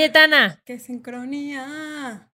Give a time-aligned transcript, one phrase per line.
[0.00, 0.58] Cayetana.
[0.64, 2.30] ¡Qué sincronía!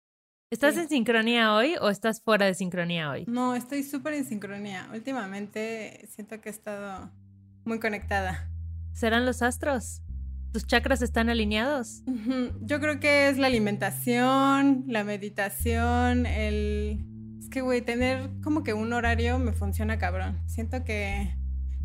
[0.51, 0.81] ¿Estás Sí.
[0.81, 3.23] en sincronía hoy o estás fuera de sincronía hoy?
[3.25, 4.89] No, estoy súper en sincronía.
[4.93, 7.09] Últimamente siento que he estado
[7.63, 8.49] muy conectada.
[8.91, 10.01] ¿Serán los astros?
[10.51, 12.03] ¿Tus chakras están alineados?
[12.59, 16.99] Yo creo que es la alimentación, la meditación, el...
[17.39, 20.37] Es que, güey, tener como que un horario me funciona cabrón.
[20.47, 21.33] Siento que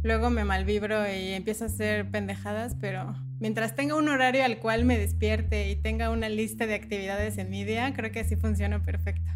[0.03, 4.85] luego me malvibro y empiezo a hacer pendejadas, pero mientras tenga un horario al cual
[4.85, 8.83] me despierte y tenga una lista de actividades en mi día, creo que así funciona
[8.83, 9.31] perfecto.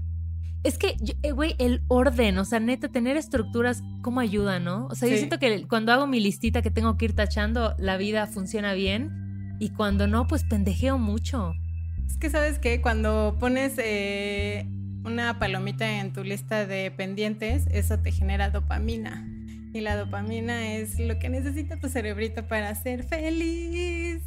[0.65, 4.87] Es que, yo- eh, güey, el orden, o sea, neta, tener estructuras, ¿cómo ayuda, no?
[4.87, 5.19] O sea, yo Sí.
[5.19, 9.57] siento que cuando hago mi listita que tengo que ir tachando, la vida funciona bien.
[9.59, 11.53] Y cuando no, pues pendejeo mucho.
[12.07, 14.67] Es que sabes que cuando pones eh,
[15.05, 19.27] una palomita en tu lista de pendientes, eso te genera dopamina.
[19.75, 24.23] Y la dopamina es lo que necesita tu cerebrito para ser feliz.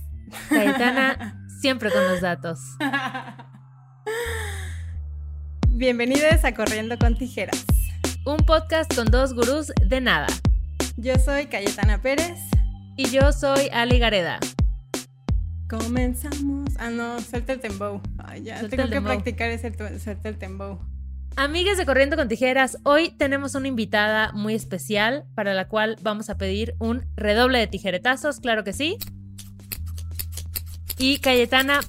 [0.50, 2.60] Cayetana, siempre con los datos.
[5.70, 7.64] Bienvenidos a Corriendo con Tijeras.
[8.26, 10.26] Un podcast con dos gurús de nada.
[10.98, 12.40] Yo soy Cayetana Pérez.
[12.98, 14.40] Y yo soy Ali Gareda.
[15.70, 16.72] Comenzamos.
[16.80, 18.02] Ah, no, suelta el tembow.
[18.18, 20.80] Ay, ya, Suelta tengo que practicar ese suelta el tembow.
[21.38, 26.30] Amigas de Corriendo con Tijeras, hoy tenemos una invitada muy especial para la cual vamos
[26.30, 28.98] a pedir un redoble de tijeretazos, claro que sí.
[30.98, 31.82] Y Cayetana,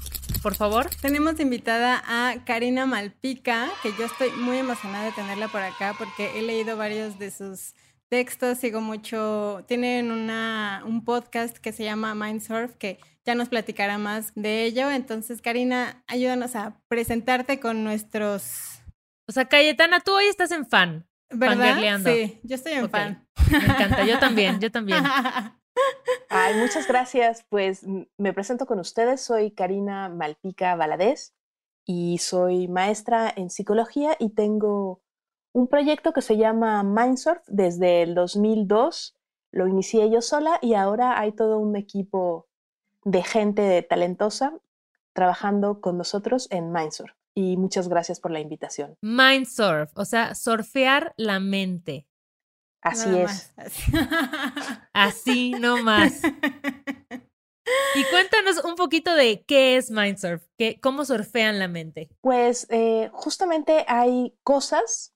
[0.43, 0.91] por favor.
[1.01, 6.37] Tenemos invitada a Karina Malpica, que yo estoy muy emocionada de tenerla por acá porque
[6.37, 7.75] he leído varios de sus
[8.09, 14.33] textos, sigo mucho, tienen un podcast que se llama Mindsurf, que ya nos platicará más
[14.35, 14.91] de ello.
[14.91, 18.81] Entonces, Karina, ayúdanos a presentarte con nuestros...
[19.29, 21.09] O sea, Cayetana, tú hoy estás en fan.
[21.31, 22.01] ¿Verdad?
[22.05, 23.27] Sí, yo estoy en fan.
[23.51, 25.03] Me encanta, yo también, yo también.
[26.29, 27.45] Ay, muchas gracias.
[27.49, 27.85] Pues
[28.17, 29.21] me presento con ustedes.
[29.21, 31.35] Soy Karina Malpica Valadez
[31.85, 35.03] y soy maestra en psicología y tengo
[35.53, 39.17] un proyecto que se llama Mindsurf desde el 2002.
[39.51, 42.47] Lo inicié yo sola y ahora hay todo un equipo
[43.05, 44.55] de gente talentosa
[45.13, 47.13] trabajando con nosotros en Mindsurf.
[47.37, 48.97] Y muchas gracias por la invitación.
[49.03, 52.07] Mindsurf, o sea, surfear la mente.
[52.83, 53.29] Así Nada es.
[53.29, 53.93] más, así.
[54.93, 56.23] Así nomás.
[57.95, 62.09] Y cuéntanos un poquito de qué es Mindsurf, qué, cómo surfean la mente.
[62.21, 65.15] Pues eh, justamente hay cosas,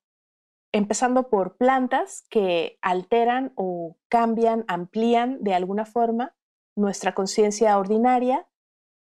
[0.73, 6.35] empezando por plantas, que alteran o cambian, amplían de alguna forma
[6.77, 8.47] nuestra conciencia ordinaria.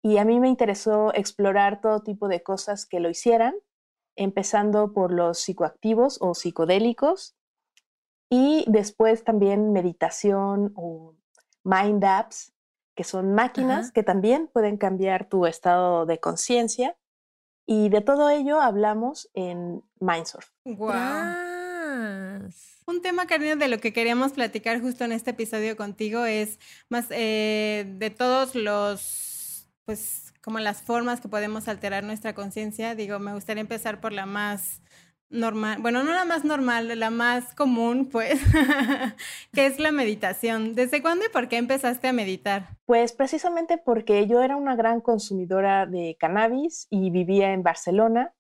[0.03, 3.55] Y a mí me interesó explorar todo tipo de cosas que lo hicieran,
[4.17, 7.37] empezando por los psicoactivos o psicodélicos,
[8.31, 11.17] y después también meditación o
[11.65, 12.53] mind apps,
[12.95, 13.93] que son máquinas Ajá.
[13.93, 16.97] que también pueden cambiar tu estado de conciencia.
[17.67, 20.51] Y de todo ello hablamos en Mindsurf.
[20.65, 21.51] Guau.
[22.41, 22.83] Tras.
[22.87, 26.59] Un tema, Karina, de lo que queríamos platicar justo en este episodio contigo es
[26.89, 29.30] más eh, de todos los,
[29.91, 32.95] pues, como las formas que podemos alterar nuestra conciencia.
[32.95, 34.83] Digo, me gustaría empezar por la más
[35.31, 38.39] normal, bueno, no la más normal, la más común, pues,
[39.53, 40.77] que es la meditación.
[40.77, 42.69] ¿Desde cuándo y por qué empezaste a meditar?
[42.85, 48.33] Pues precisamente porque yo era una gran consumidora de cannabis y vivía en Barcelona.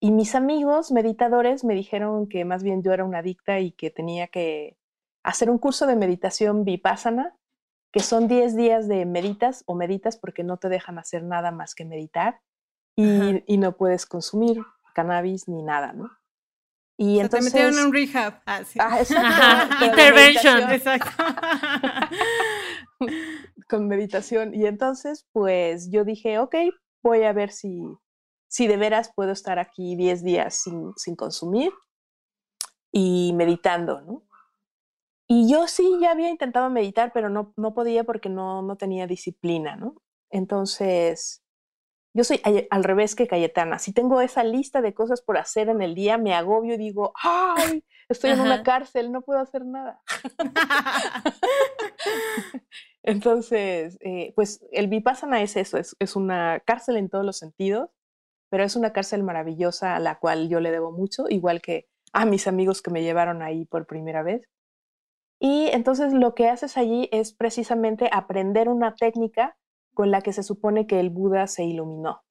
[0.00, 3.88] Y mis amigos meditadores me dijeron que más bien yo era una adicta y que
[3.88, 4.76] tenía que
[5.22, 7.39] hacer un curso de meditación vipassana,
[7.92, 11.74] que son 10 días de meditas o meditas porque no te dejan hacer nada más
[11.74, 12.40] que meditar
[12.96, 14.62] y, no puedes consumir
[14.94, 16.10] cannabis ni nada, ¿no?
[16.98, 17.52] Y entonces...
[17.52, 18.42] te metieron en un rehab.
[18.44, 18.78] Ah, sí.
[18.78, 20.70] Ah, exacto, intervention.
[20.70, 21.10] Exacto.
[23.68, 24.54] con meditación.
[24.54, 26.54] Y entonces, pues yo dije, ok,
[27.02, 27.82] voy a ver si,
[28.48, 31.72] si de veras puedo estar aquí 10 días sin, sin consumir
[32.92, 34.24] y meditando, ¿no?
[35.32, 39.06] Y yo sí ya había intentado meditar, pero no, no podía porque no, no tenía
[39.06, 39.94] disciplina, ¿no?
[40.28, 41.44] Entonces,
[42.14, 42.40] yo soy
[42.70, 43.78] al- revés que Cayetana.
[43.78, 47.12] Si tengo esa lista de cosas por hacer en el día, me agobio y digo,
[47.22, 47.84] ¡ay!
[48.08, 50.02] Estoy en una cárcel, no puedo hacer nada.
[53.04, 57.88] Entonces, eh, pues el Vipassana es eso, es, es una cárcel en todos los sentidos,
[58.50, 62.26] pero es una cárcel maravillosa a la cual yo le debo mucho, igual que a
[62.26, 64.42] mis amigos que me llevaron ahí por primera vez.
[65.40, 69.56] Y entonces lo que haces allí es precisamente aprender una técnica
[69.94, 72.22] con la que se supone que el Buda se iluminó.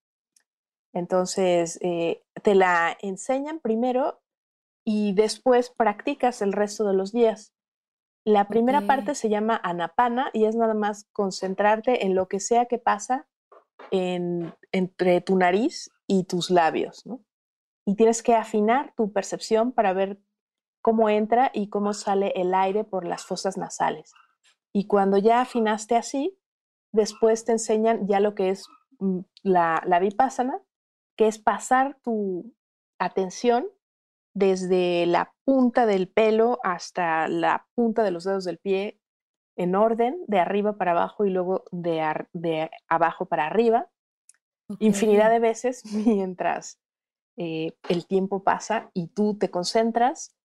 [0.94, 4.21] Entonces, eh, te la enseñan primero
[4.85, 7.53] y después practicas el resto de los días.
[8.25, 12.65] La primera parte se llama anapana y es nada más concentrarte en lo que sea
[12.65, 13.27] que pasa
[13.91, 17.23] entre tu nariz y tus labios, ¿no?
[17.85, 20.19] Y tienes que afinar tu percepción para ver
[20.81, 24.14] cómo entra y cómo sale el aire por las fosas nasales.
[24.74, 26.38] Y cuando ya afinaste así,
[26.92, 28.68] después te enseñan ya lo que es
[29.00, 30.62] mm, la, la vipassana,
[31.18, 32.54] que es pasar tu
[33.00, 33.68] atención
[34.34, 39.00] desde la punta del pelo hasta la punta de los dedos del pie
[39.58, 43.90] en orden, de arriba para abajo y luego de, de abajo para arriba,
[44.80, 46.80] infinidad de veces mientras
[47.36, 50.36] eh, el tiempo pasa y tú te concentras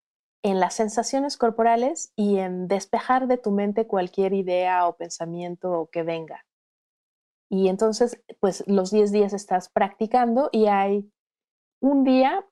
[0.44, 6.02] en las sensaciones corporales y en despejar de tu mente cualquier idea o pensamiento que
[6.02, 6.44] venga.
[7.48, 11.10] Y entonces, pues los 10 días estás practicando y hay
[11.80, 12.44] un día,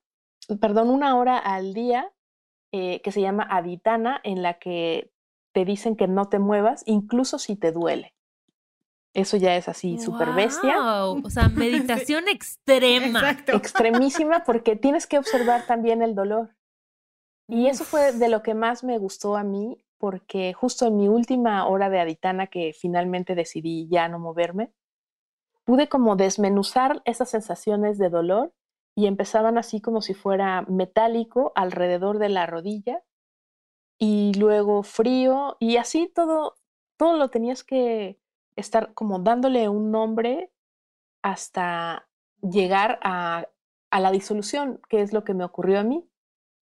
[0.59, 2.11] perdón, una hora al día
[2.73, 5.13] eh, que se llama aditana, en la que
[5.53, 8.15] te dicen que no te muevas, incluso si te duele.
[9.13, 11.05] Eso ya es así, súper bestia.
[11.05, 13.37] O sea, meditación extrema.
[13.49, 16.55] Extremísima porque tienes que observar también el dolor.
[17.55, 21.09] Y eso fue de lo que más me gustó a mí, porque justo en mi
[21.09, 24.73] última hora de aditana, que finalmente decidí ya no moverme,
[25.65, 28.55] pude como desmenuzar esas sensaciones de dolor
[28.95, 33.03] y empezaban así como si fuera metálico alrededor de la rodilla
[33.99, 36.55] y luego frío y así todo,
[36.97, 38.19] todo lo tenías que
[38.57, 40.51] estar como dándole un nombre
[41.21, 42.09] hasta
[42.41, 43.47] llegar a,
[43.91, 46.09] a la disolución, que es lo que me ocurrió a mí.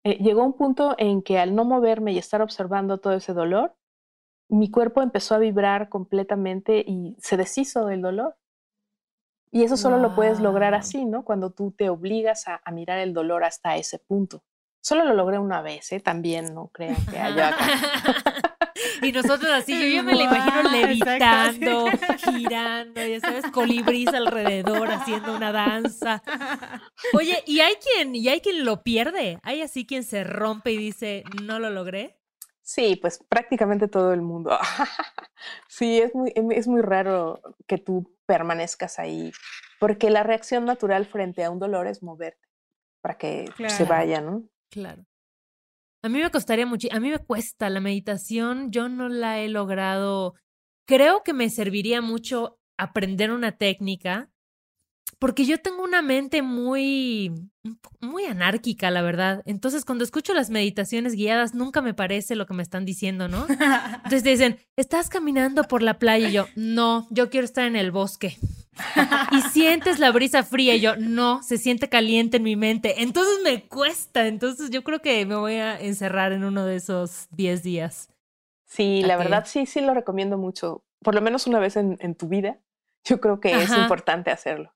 [0.05, 3.77] Eh, llegó un punto en que al no moverme y estar observando todo ese dolor,
[4.49, 8.37] mi cuerpo empezó a vibrar completamente y se deshizo del dolor.
[9.53, 11.25] Y eso solo lo puedes lograr así, ¿no?
[11.25, 14.45] Cuando tú te obligas a, mirar el dolor hasta ese punto.
[14.81, 16.01] Solo lo logré una vez, ¿eh?
[16.01, 17.57] También no crean que haya.
[19.03, 21.87] y nosotros así, yo, me lo imagino levitando,
[22.33, 26.23] girando, ya sabes, colibrís alrededor haciendo una danza.
[27.15, 29.39] Oye, ¿y hay quien, y hay quien lo pierde?
[29.43, 32.19] ¿Hay así quien se rompe y dice, no lo logré?
[32.63, 34.57] Sí, pues prácticamente todo el mundo.
[35.69, 39.33] sí, es muy, es muy raro que tú permanezcas ahí,
[39.81, 42.49] porque la reacción natural frente a un dolor es moverte
[43.03, 44.45] para que se vaya, ¿no?
[44.71, 45.05] Claro.
[46.03, 49.49] A mí me costaría mucho, a mí me cuesta la meditación, yo no la he
[49.49, 50.35] logrado.
[50.87, 54.31] Creo que me serviría mucho aprender una técnica,
[55.19, 57.31] porque yo tengo una mente muy,
[58.01, 59.43] muy anárquica, la verdad.
[59.45, 63.47] Entonces, cuando escucho las meditaciones guiadas, nunca me parece lo que me están diciendo, ¿no?
[63.97, 67.77] Entonces te dicen, estás caminando por la playa y yo, no, yo quiero estar en
[67.77, 68.39] el bosque.
[69.33, 73.03] y sientes la brisa fría y yo, no, se siente caliente en mi mente.
[73.03, 74.27] Entonces me cuesta.
[74.27, 78.11] Entonces yo creo que me voy a encerrar en uno de esos 10 días.
[78.67, 80.85] Sí, la verdad sí, sí lo recomiendo mucho.
[81.03, 82.59] Por lo menos una vez en, tu vida.
[83.05, 84.73] Yo creo que es importante hacerlo.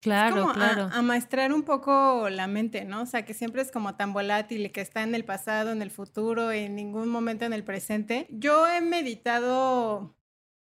[0.00, 0.88] Claro, como claro.
[0.92, 3.02] A, maestrar un poco la mente, ¿no?
[3.02, 5.82] O sea, que siempre es como tan volátil y que está en el pasado, en
[5.82, 8.26] el futuro, en ningún momento en el presente.
[8.30, 10.16] Yo he meditado,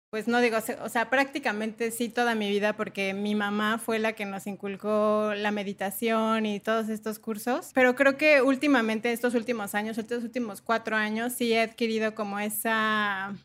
[0.09, 4.13] pues no digo, o sea, prácticamente sí toda mi vida, porque mi mamá fue la
[4.13, 7.71] que nos inculcó la meditación y todos estos cursos.
[7.73, 12.39] Pero creo que últimamente, estos últimos años, estos últimos cuatro años, sí he adquirido como
[12.39, 13.35] esa.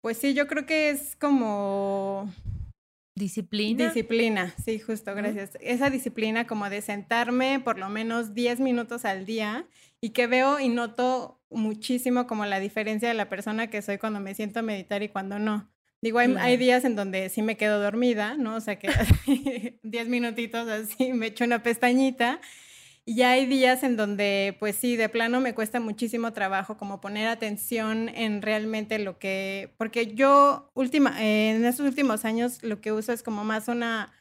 [0.00, 2.30] Pues sí, yo creo que es como
[3.16, 3.84] Disciplina.
[3.84, 5.56] Disciplina, sí, justo, gracias.
[5.60, 9.68] Esa disciplina como de sentarme por lo menos 10 minutos al día
[10.00, 14.18] y que veo y noto muchísimo como la diferencia de la persona que soy cuando
[14.18, 15.70] me siento a meditar y cuando no.
[16.04, 18.56] Digo, hay, hay días en donde sí me quedo dormida, ¿no?
[18.56, 18.88] O sea que
[19.82, 22.42] 10 minutitos así me echo una pestañita
[23.06, 27.28] y hay días en donde, pues sí, de plano me cuesta muchísimo trabajo como poner
[27.28, 33.14] atención en realmente lo que, porque yo última, en estos últimos años lo que uso
[33.14, 34.12] es como más una,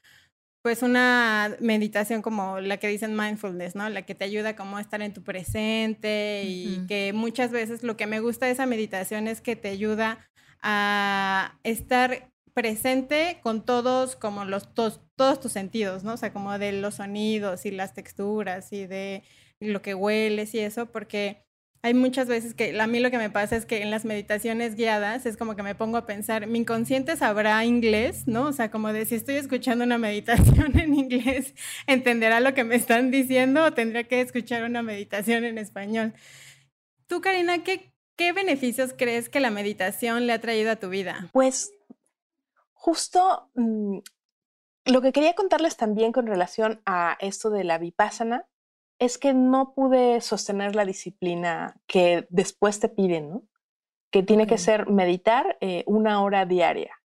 [0.61, 3.89] pues una meditación como la que dicen mindfulness, ¿no?
[3.89, 7.97] La que te ayuda como a estar en tu presente y que muchas veces lo
[7.97, 10.29] que me gusta de esa meditación es que te ayuda
[10.63, 16.13] a estar presente con todos como los todos, todos tus sentidos, ¿no?
[16.13, 19.23] O sea, como de los sonidos y las texturas y de
[19.59, 21.43] lo que hueles y eso, porque
[21.85, 24.75] hay muchas veces que a mí lo que me pasa es que en las meditaciones
[24.75, 28.47] guiadas es como que me pongo a pensar, mi inconsciente sabrá inglés, ¿no?
[28.47, 31.53] O sea, como de si estoy escuchando una meditación en inglés,
[31.87, 36.13] entenderá lo que me están diciendo o tendría que escuchar una meditación en español.
[37.07, 41.29] Tú, Karina, ¿qué, qué beneficios crees que la meditación le ha traído a tu vida?
[41.31, 41.73] Pues
[42.73, 43.99] justo mm,
[44.85, 48.45] lo que quería contarles también con relación a esto de la vipassana
[48.99, 53.43] es que no pude sostener la disciplina que después te piden, ¿no?
[54.11, 57.01] Que tiene que ser meditar eh, una hora diaria.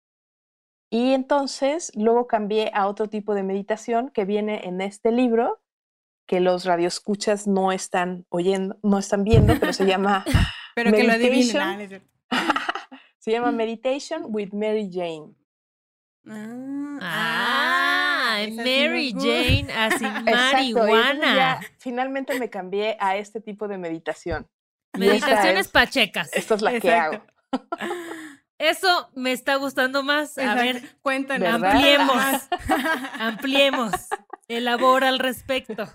[0.90, 5.61] Y entonces luego cambié a otro tipo de meditación que viene en este libro,
[6.26, 10.25] que los radioescuchas no están oyendo, no están viendo, pero se llama
[10.74, 12.02] Pero que lo adivinen.
[13.18, 15.34] se llama Meditation with Mary Jane.
[16.26, 21.60] Ah, ah Mary Jane así marihuana.
[21.78, 24.48] finalmente me cambié a este tipo de meditación.
[24.96, 26.32] Meditaciones pachecas.
[26.32, 27.24] Esta es la que hago.
[28.58, 30.38] Eso me está gustando más.
[30.38, 31.62] A ver, cuéntanos.
[31.62, 32.48] Ampliemos.
[33.18, 33.92] ampliemos.
[34.46, 35.88] Elabora al respecto.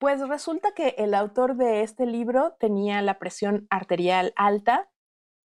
[0.00, 4.88] Pues resulta que el autor de este libro tenía la presión arterial alta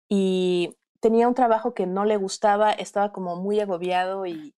[0.08, 4.54] y tenía un trabajo que no le gustaba, estaba como muy agobiado y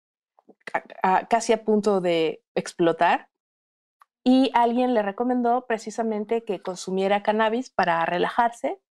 [1.29, 3.29] casi a punto de explotar.
[4.21, 8.81] Y alguien le recomendó precisamente que consumiera cannabis para relajarse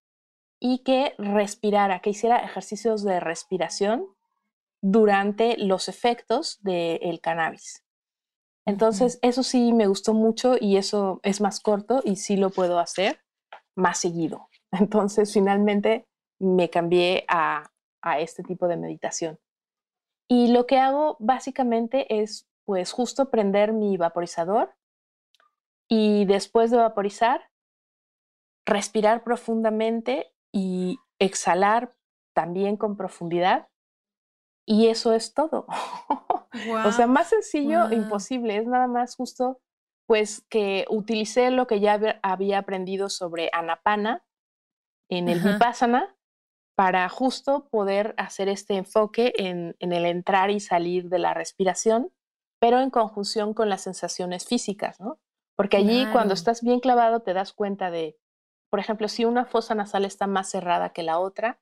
[0.59, 4.07] y que respirara, que hiciera ejercicios de respiración
[4.81, 7.85] durante los efectos del cannabis.
[8.67, 12.79] Entonces, eso sí me gustó mucho y eso es más corto y sí lo puedo
[12.79, 13.21] hacer
[13.77, 14.49] más seguido.
[14.73, 16.07] Entonces, finalmente
[16.41, 17.71] me cambié a,
[18.19, 19.39] este tipo de meditación.
[20.29, 24.75] Y lo que hago básicamente es, pues, justo prender mi vaporizador
[25.89, 27.49] y después de vaporizar,
[28.67, 31.95] respirar profundamente y exhalar
[32.35, 33.69] también con profundidad.
[34.67, 35.67] Y eso es todo.
[36.85, 38.57] o sea, más sencillo, imposible.
[38.57, 39.61] Es nada más justo,
[40.07, 44.25] pues, que utilicé lo que ya había aprendido sobre Anapana
[45.11, 46.17] en el Vipassana
[46.77, 52.13] para justo poder hacer este enfoque en, el entrar y salir de la respiración,
[52.59, 55.21] pero en conjunción con las sensaciones físicas, ¿no?
[55.57, 58.19] Porque allí cuando estás bien clavado te das cuenta de,
[58.71, 61.61] por ejemplo, si una fosa nasal está más cerrada que la otra,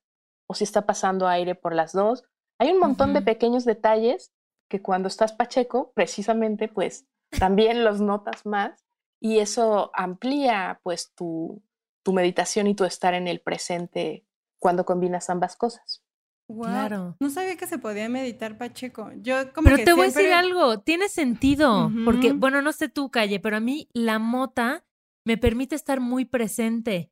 [0.52, 2.24] o si está pasando aire por las dos.
[2.58, 4.32] Hay un montón de pequeños detalles
[4.68, 7.06] que cuando estás pacheco, precisamente, pues
[7.38, 8.84] también los notas más
[9.20, 11.62] y eso amplía pues tu,
[12.02, 14.26] tu meditación y tu estar en el presente
[14.58, 16.02] cuando combinas ambas cosas.
[16.60, 17.16] Claro.
[17.20, 19.10] No sabía que se podía meditar Pacheco.
[19.16, 23.10] Yo como Pero te voy a decir algo, tiene sentido, porque bueno, no sé tú,
[23.10, 24.84] Calle, pero a mí la mota
[25.24, 27.11] me permite estar muy presente.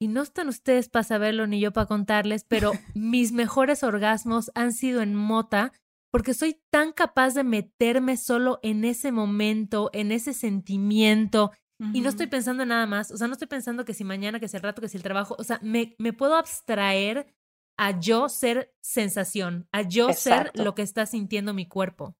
[0.00, 4.72] Y no están ustedes para saberlo ni yo para contarles, pero mis mejores orgasmos han
[4.72, 5.72] sido en mota
[6.10, 11.52] porque soy tan capaz de meterme solo en ese momento, en ese sentimiento,
[11.94, 14.38] y no estoy pensando en nada más, o sea, no estoy pensando que si mañana,
[14.38, 17.34] que si el rato, que si el trabajo, o sea, me, me puedo abstraer
[17.78, 22.14] a yo ser sensación, a yo ser lo que está sintiendo mi cuerpo.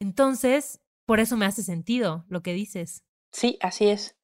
[0.00, 3.02] Entonces, por eso me hace sentido lo que dices.
[3.32, 4.18] Sí, así es.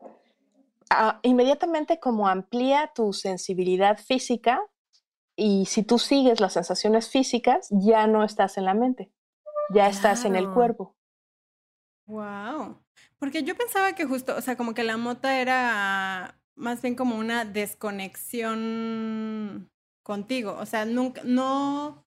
[1.23, 4.63] Inmediatamente como amplía tu sensibilidad física
[5.37, 9.13] y si tú sigues las sensaciones físicas, ya no estás en la mente,
[9.75, 10.97] ya estás en el cuerpo.
[12.07, 12.81] Wow.
[13.19, 17.17] Porque yo pensaba que justo, o sea, como que la mota era más bien como
[17.17, 19.69] una desconexión
[20.03, 20.57] contigo.
[20.59, 22.06] O sea, nunca, no,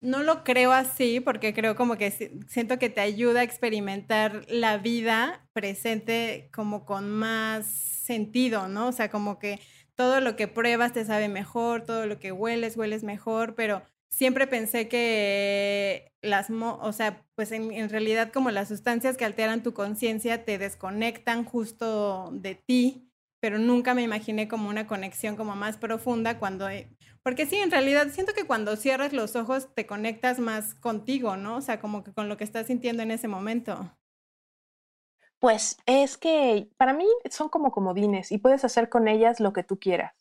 [0.00, 2.10] no lo creo así porque creo como que
[2.48, 8.88] siento que te ayuda a experimentar la vida presente como con más sentido, ¿no?
[8.88, 9.60] O sea, como que
[9.94, 14.46] todo lo que pruebas te sabe mejor, todo lo que hueles, hueles mejor, pero siempre
[14.46, 20.44] pensé que las, o sea, pues en, realidad como las sustancias que alteran tu conciencia
[20.44, 26.38] te desconectan justo de ti, pero nunca me imaginé como una conexión como más profunda
[26.38, 26.88] cuando, eh,
[27.22, 31.56] porque sí, en realidad siento que cuando cierras los ojos te conectas más contigo, ¿no?
[31.56, 33.94] O sea, como que con lo que estás sintiendo en ese momento.
[35.38, 39.62] Pues es que para mí son como comodines y puedes hacer con ellas lo que
[39.62, 40.14] tú quieras.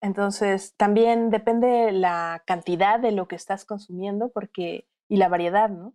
[0.00, 5.94] Entonces, también depende la cantidad de lo que estás consumiendo porque, y la variedad, ¿no?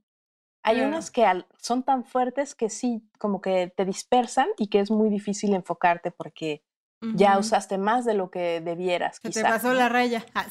[0.62, 1.25] Hay unos que
[1.60, 6.10] son tan fuertes que sí, como que te dispersan y que es muy difícil enfocarte
[6.10, 6.63] porque
[7.14, 9.20] ya usaste más de lo que debieras.
[9.22, 10.26] Se te pasó la raya.
[10.34, 10.46] Ah,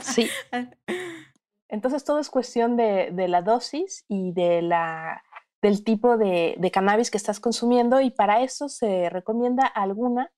[0.00, 0.28] sí.
[1.68, 5.22] Entonces todo es cuestión de, la dosis y de la,
[5.60, 10.32] del tipo de, de, cannabis que estás consumiendo y para eso se recomienda alguna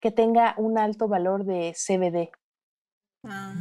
[0.00, 2.30] que tenga un alto valor de CBD.
[3.24, 3.54] Ah.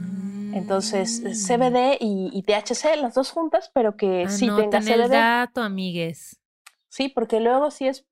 [0.53, 5.03] Entonces, eh, CBD y, THC, las dos juntas, pero que sí tenga CBD.
[5.03, 6.41] el dato, amigues.
[6.89, 8.05] Sí, porque luego si es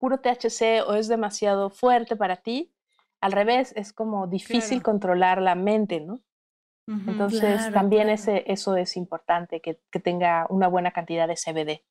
[0.00, 2.72] puro THC o es demasiado fuerte para ti,
[3.20, 6.20] al revés, es como difícil controlar la mente, ¿no?
[7.06, 11.84] Entonces, también Ese, eso es importante, que, que tenga una buena cantidad de CBD.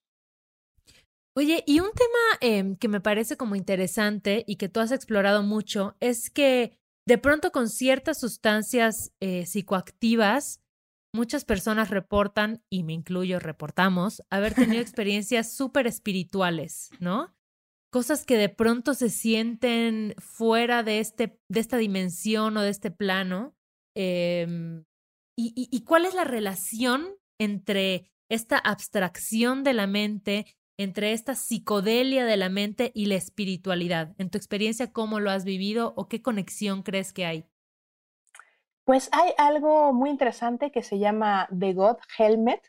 [1.37, 5.41] Oye, y un tema em, que me parece como interesante y que tú has explorado
[5.41, 10.59] mucho es que de pronto con ciertas sustancias eh, psicoactivas
[11.13, 17.33] muchas personas reportan, y me incluyo, reportamos, haber tenido experiencias súper espirituales, ¿no?
[17.91, 22.91] Cosas que de pronto se sienten fuera de, este, de esta dimensión o de este
[22.91, 23.55] plano.
[23.95, 24.85] Em,
[25.35, 30.45] y cuál es la relación entre esta abstracción de la mente,
[30.77, 34.13] entre esta psicodelia de la mente y la espiritualidad?
[34.17, 37.45] En tu experiencia, ¿cómo lo has vivido o qué conexión crees que hay?
[38.85, 42.61] Pues hay algo muy interesante que se llama The God Helmet,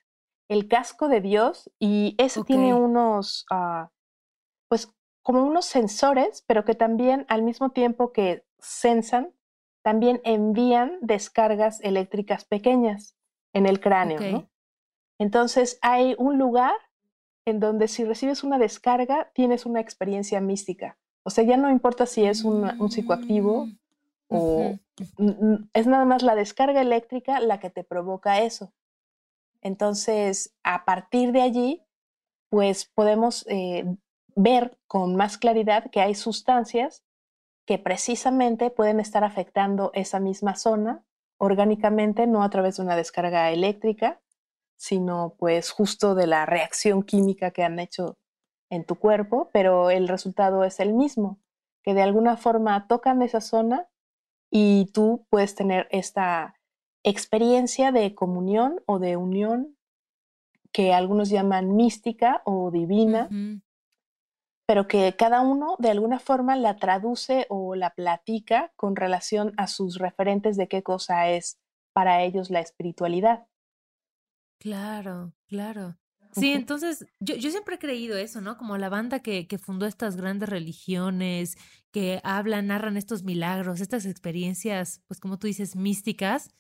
[0.49, 3.91] el casco de Dios, y ese tiene unos, ah,
[4.69, 9.33] pues como unos sensores, pero que también al mismo tiempo que sensan,
[9.83, 13.17] también envían descargas eléctricas pequeñas
[13.53, 14.49] en el cráneo.
[15.19, 16.75] Entonces hay un lugar
[17.47, 20.99] en donde si recibes una descarga tienes una experiencia mística.
[21.23, 23.77] O sea, ya no importa si es un, un psicoactivo mm
[24.31, 24.79] o
[25.73, 28.73] es nada más la descarga eléctrica la que te provoca eso.
[29.61, 31.83] Entonces, a partir de allí,
[32.49, 33.85] pues podemos eh,
[34.43, 37.05] ver con más claridad que hay sustancias
[37.67, 41.05] que precisamente pueden estar afectando esa misma zona
[41.39, 44.21] orgánicamente, no a través de una descarga eléctrica,
[44.77, 48.19] sino pues justo de la reacción química que han hecho
[48.71, 51.39] en tu cuerpo, pero el resultado es el mismo,
[51.83, 53.89] que de alguna forma tocan esa zona
[54.51, 56.55] y tú puedes tener esta
[57.03, 59.77] experiencia de comunión o de unión
[60.73, 63.29] que algunos llaman mística o divina,
[64.71, 69.67] pero que cada uno de alguna forma la traduce o la platica con relación a
[69.67, 71.59] sus referentes de qué cosa es
[71.93, 73.49] para ellos la espiritualidad.
[74.61, 75.99] Claro, claro.
[76.31, 78.57] Sí, entonces yo, yo siempre he creído eso, ¿no?
[78.57, 81.57] Como la banda que, que fundó estas grandes religiones,
[81.91, 86.55] que hablan, narran estos milagros, estas experiencias, pues como tú dices, místicas,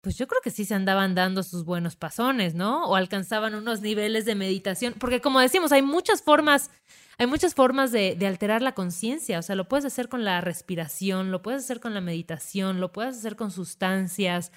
[0.00, 2.86] pues yo creo que sí se andaban dando sus buenos pasones, ¿no?
[2.86, 6.70] O alcanzaban unos niveles de meditación, porque como decimos, hay muchas formas,
[7.18, 11.30] hay muchas formas de, alterar la conciencia, o sea, lo puedes hacer con la respiración,
[11.32, 14.52] lo puedes hacer con la meditación, lo puedes hacer con sustancias,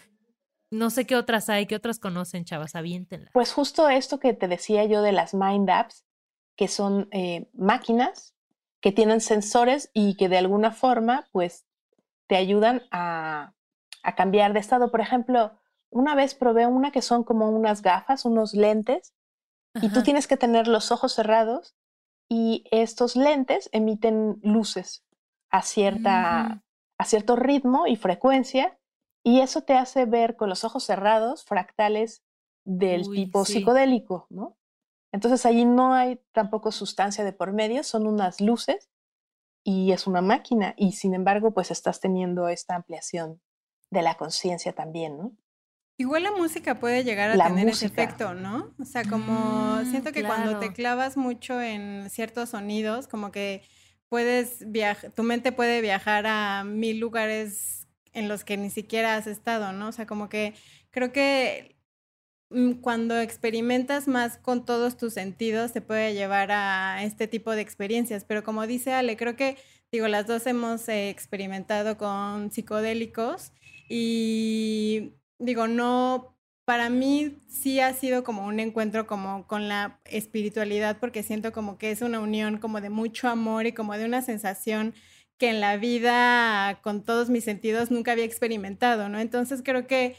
[0.70, 3.32] no sé qué otras hay, qué otras conocen, chavas, aviéntenla.
[3.34, 6.06] Pues justo esto que te decía yo de las Mind Apps,
[6.56, 8.36] que son eh, máquinas
[8.80, 11.66] que tienen sensores y que de alguna forma, pues,
[12.28, 13.54] te ayudan a,
[14.04, 14.92] a cambiar de estado.
[14.92, 15.52] Por ejemplo,
[15.90, 19.14] una vez probé una que son como unas gafas, unos lentes,
[19.76, 21.76] y tú tienes que tener los ojos cerrados
[22.30, 25.06] y estos lentes emiten luces
[25.50, 26.64] a, cierta,
[26.98, 28.78] a cierto ritmo y frecuencia
[29.24, 32.24] y eso te hace ver con los ojos cerrados fractales
[32.66, 34.58] del tipo psicodélico, ¿no?
[35.14, 38.90] Entonces allí no hay tampoco sustancia de por medio, son unas luces
[39.64, 43.42] y es una máquina y sin embargo pues estás teniendo esta ampliación
[43.92, 45.34] de la conciencia también, ¿no?
[45.98, 48.74] Igual la música puede llegar a tener ese efecto, ¿no?
[48.80, 53.62] O sea, como siento mm, que cuando te clavas mucho en ciertos sonidos, como que
[54.10, 59.28] puedes viajar, tu mente puede viajar a mil lugares en los que ni siquiera has
[59.28, 59.90] estado, ¿no?
[59.90, 60.56] O sea, como que
[60.90, 61.76] creo que
[62.50, 67.62] mm, cuando experimentas más con todos tus sentidos te puede llevar a este tipo de
[67.62, 69.58] experiencias, pero como dice Ale, creo que,
[69.92, 73.52] digo, las dos hemos eh, experimentado con psicodélicos
[73.94, 80.98] y digo, no, para mí sí ha sido como un encuentro como con la espiritualidad
[80.98, 84.22] porque siento como que es una unión como de mucho amor y como de una
[84.22, 84.94] sensación
[85.38, 89.20] que en la vida con todos mis sentidos nunca había experimentado, ¿no?
[89.20, 90.16] Entonces creo que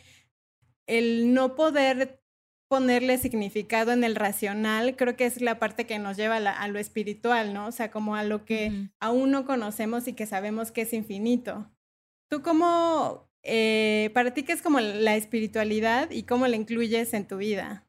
[0.86, 2.20] el no poder
[2.68, 6.78] ponerle significado en el racional, creo que es la parte que nos lleva a, lo
[6.78, 7.68] espiritual, ¿no?
[7.68, 11.70] O sea, como a lo que aún no conocemos y que sabemos que es infinito.
[12.28, 17.26] ¿Tú cómo, eh, para ti qué es como la espiritualidad y cómo la incluyes en
[17.26, 17.86] tu vida?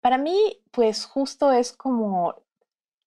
[0.00, 2.34] Para mí, pues justo es como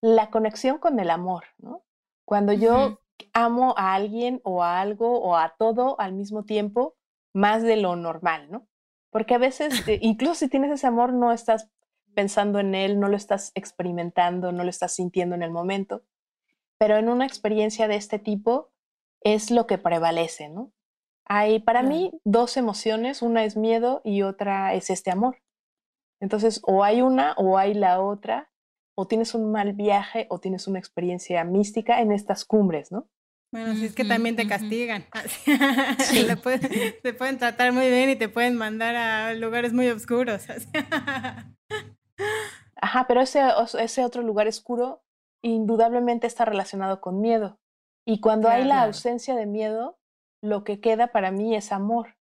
[0.01, 1.83] la conexión con el amor, ¿no?
[2.25, 2.99] Cuando yo
[3.33, 6.95] amo a alguien o a algo o a todo al mismo tiempo
[7.33, 8.67] más de lo normal, ¿no?
[9.09, 11.69] Porque a veces, eh, incluso si tienes ese amor, no estás
[12.13, 16.03] pensando en él, no lo estás experimentando, no lo estás sintiendo en el momento,
[16.77, 18.71] pero en una experiencia de este tipo
[19.21, 20.71] es lo que prevalece, ¿no?
[21.33, 25.41] Hay para mí dos emociones, una es miedo y otra es este amor.
[26.19, 28.51] Entonces, o hay una o hay la otra,
[28.97, 33.07] o tienes un mal viaje o tienes una experiencia mística en estas cumbres, ¿no?
[33.53, 35.05] Bueno, si es que también te castigan.
[35.99, 36.27] Sí.
[37.01, 40.47] te pueden tratar muy bien y te pueden mandar a lugares muy oscuros.
[42.75, 43.41] Ajá, pero ese,
[43.79, 45.01] ese otro lugar oscuro
[45.41, 47.57] indudablemente está relacionado con miedo.
[48.05, 50.00] Y cuando hay la ausencia de miedo,
[50.41, 52.17] lo que queda para mí es amor.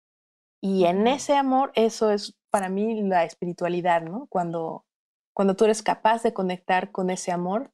[0.60, 4.26] Y en ese amor, eso es para mí la espiritualidad, ¿no?
[4.28, 4.86] Cuando,
[5.34, 7.72] cuando tú eres capaz de conectar con ese amor,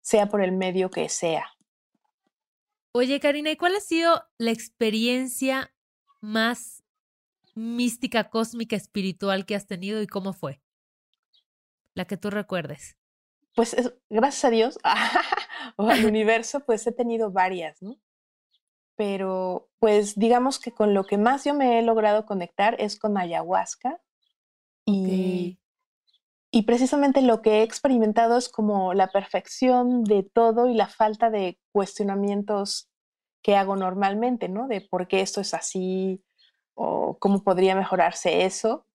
[0.00, 1.46] sea por el medio que sea.
[2.92, 5.72] Oye, Karina, ¿y cuál ha sido la experiencia
[6.20, 6.82] más
[7.54, 10.60] mística, cósmica, espiritual que has tenido y cómo fue?
[11.94, 12.96] La que tú recuerdes.
[13.54, 13.76] Pues
[14.08, 14.78] gracias a Dios
[15.76, 17.98] o al universo, pues he tenido varias, ¿no?
[18.96, 23.16] Pero pues digamos que con lo que más yo me he logrado conectar es con
[23.18, 24.00] ayahuasca.
[24.84, 25.58] Y,
[26.50, 31.30] y precisamente lo que he experimentado es como la perfección de todo y la falta
[31.30, 32.90] de cuestionamientos
[33.42, 34.68] que hago normalmente, ¿no?
[34.68, 36.22] De por qué esto es así
[36.74, 38.86] o cómo podría mejorarse eso.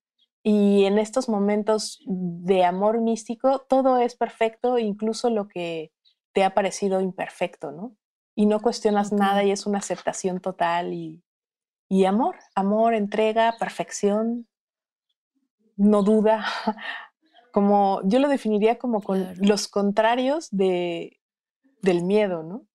[0.43, 5.91] Y en estos momentos de amor místico, todo es perfecto, incluso lo que
[6.33, 7.97] te ha parecido imperfecto, ¿no?
[8.39, 11.23] Y no cuestionas nada y es una aceptación total y,
[11.89, 14.47] y amor, amor, entrega, perfección,
[15.76, 16.45] no duda,
[17.52, 21.19] como yo lo definiría como con los contrarios de,
[21.82, 22.67] del miedo, ¿no?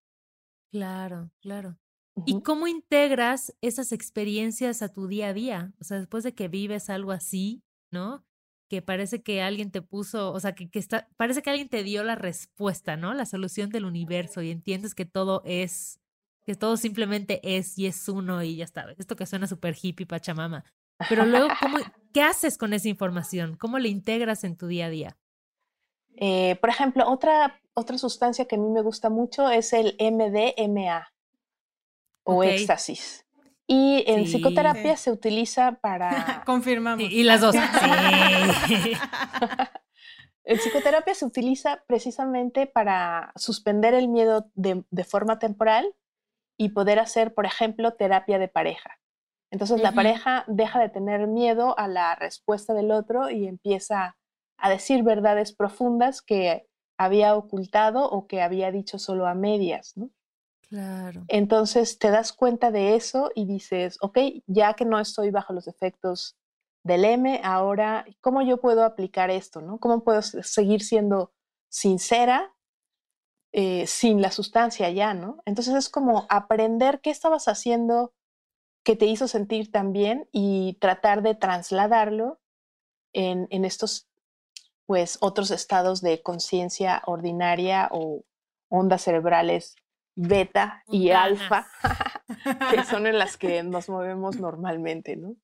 [0.72, 1.78] Claro, claro.
[2.26, 5.72] ¿Y cómo integras esas experiencias a tu día a día?
[5.80, 8.24] O sea, después de que vives algo así, ¿no?
[8.72, 11.82] Que parece que alguien te puso, o sea, que, que está, parece que alguien te
[11.82, 13.12] dio la respuesta, ¿no?
[13.12, 16.00] La solución del universo y entiendes que todo es,
[16.46, 18.86] que todo simplemente es y es uno y ya está.
[18.96, 20.64] Esto que suena súper hippie, pachamama.
[21.06, 21.76] Pero luego, ¿cómo,
[22.14, 23.58] ¿qué haces con esa información?
[23.58, 25.18] ¿Cómo la integras en tu día a día?
[26.16, 31.12] Eh, por ejemplo, otra, otra sustancia que a mí me gusta mucho es el MDMA
[32.22, 33.26] o éxtasis.
[33.72, 36.10] Y en psicoterapia se utiliza para...
[36.44, 37.10] Confirmamos.
[37.10, 37.56] y las dos.
[40.44, 45.94] en psicoterapia se utiliza precisamente para suspender el miedo de, de, forma temporal
[46.58, 48.98] y poder hacer, por ejemplo, terapia de pareja.
[49.50, 54.18] Entonces la pareja deja de tener miedo a la respuesta del otro y empieza
[54.58, 60.10] a decir verdades profundas que había ocultado o que había dicho solo a medias, ¿no?
[60.72, 61.22] Claro.
[61.28, 65.68] Entonces te das cuenta de eso y dices, ok, ya que no estoy bajo los
[65.68, 66.38] efectos
[66.82, 69.60] del M, ahora, ¿cómo yo puedo aplicar esto?
[69.60, 69.78] ¿no?
[69.78, 71.30] ¿Cómo puedo seguir siendo
[71.68, 72.54] sincera
[73.52, 75.12] eh, sin la sustancia ya?
[75.12, 75.42] ¿no?
[75.44, 78.14] Entonces es como aprender qué estabas haciendo
[78.82, 82.40] que te hizo sentir tan bien y tratar de trasladarlo
[83.12, 84.08] en, en estos
[84.86, 88.24] pues otros estados de conciencia ordinaria o
[88.70, 89.76] ondas cerebrales
[90.14, 91.66] beta y alfa,
[92.70, 95.36] que son en las que nos movemos normalmente, ¿no?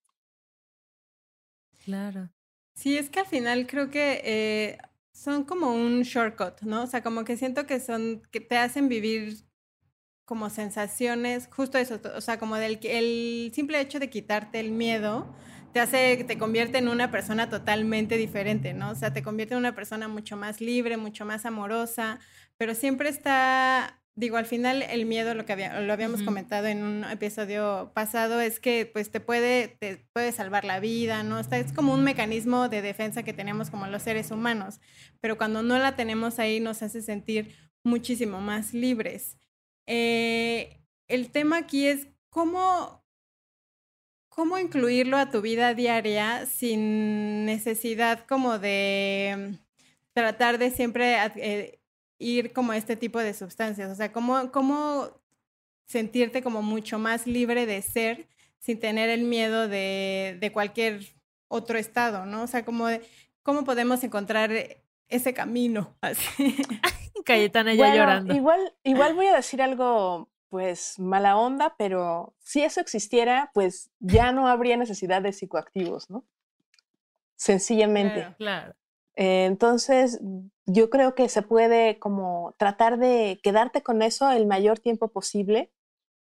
[1.85, 2.31] Claro.
[2.75, 4.79] Sí, es que al final creo que eh,
[5.13, 6.83] son como un shortcut, ¿no?
[6.83, 9.49] O sea, como que siento que son, que te hacen vivir
[10.25, 15.35] como sensaciones, justo eso, o sea, como del el simple hecho de quitarte el miedo
[15.73, 18.91] te hace, te convierte en una persona totalmente diferente, ¿no?
[18.91, 22.19] O sea, te convierte en una persona mucho más libre, mucho más amorosa,
[22.57, 27.05] pero siempre está, digo, al final el miedo, lo que lo habíamos comentado en un
[27.05, 31.39] episodio pasado, es que pues te puede, te puede salvar la vida, ¿no?
[31.39, 34.81] Es como un mecanismo de defensa que tenemos como los seres humanos,
[35.21, 37.55] pero cuando no la tenemos ahí nos hace sentir
[37.85, 39.39] muchísimo más libres.
[39.87, 43.05] Eh, el tema aquí es cómo,
[44.29, 49.61] cómo incluirlo a tu vida diaria sin necesidad como de
[50.13, 51.78] tratar de siempre eh,
[52.19, 53.91] ir como a este tipo de sustancias.
[53.91, 55.11] O sea, cómo, cómo
[55.87, 58.29] sentirte como mucho más libre de ser
[58.59, 61.01] sin tener el miedo de, de cualquier
[61.49, 62.43] otro estado, ¿no?
[62.43, 62.87] O sea, cómo,
[63.43, 64.51] cómo podemos encontrar
[65.09, 66.57] ese camino así.
[67.25, 68.35] Cayetana ya llorando.
[68.35, 74.33] Igual, igual voy a decir algo, pues, mala onda, pero si eso existiera, pues ya
[74.33, 76.25] no habría necesidad de psicoactivos, ¿no?
[77.37, 78.35] Sencillamente.
[78.39, 78.75] Claro.
[79.21, 80.21] Entonces,
[80.67, 85.73] yo creo que se puede como tratar de quedarte con eso el mayor tiempo posible,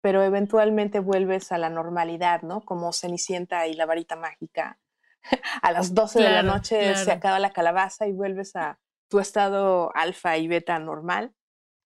[0.01, 2.61] pero eventualmente vuelves a la normalidad, ¿no?
[2.61, 4.79] Como Cenicienta y la varita mágica.
[5.61, 9.95] a las 12 de la noche se acaba la calabaza y vuelves a tu estado
[9.95, 11.33] alfa y beta normal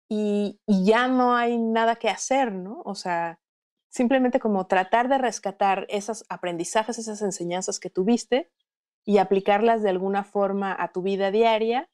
[0.10, 2.82] y, ya no hay nada que hacer, ¿no?
[2.86, 3.40] O sea,
[3.90, 8.52] simplemente como tratar de rescatar esos aprendizajes, esas enseñanzas que tuviste
[9.08, 11.90] y aplicarlas de alguna forma a tu vida diaria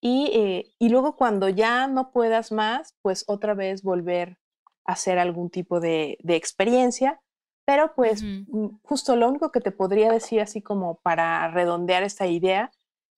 [0.00, 4.38] y, eh, y luego cuando ya no puedas más, pues otra vez volver
[4.86, 7.20] a hacer algún tipo de, de experiencia.
[7.66, 12.26] Pero pues mm, justo lo único que te podría decir así como para redondear esta
[12.26, 12.70] idea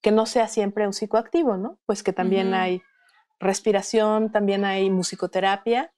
[0.03, 1.79] que no sea siempre un psicoactivo, ¿no?
[1.87, 2.83] Pues que también hay
[3.39, 5.93] respiración, también hay musicoterapia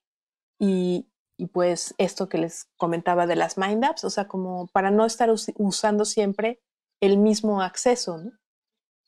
[0.59, 4.91] y, y pues esto que les comentaba de las mind apps, o sea, como para
[4.91, 6.61] no estar usando siempre
[7.03, 8.33] el mismo acceso, ¿no?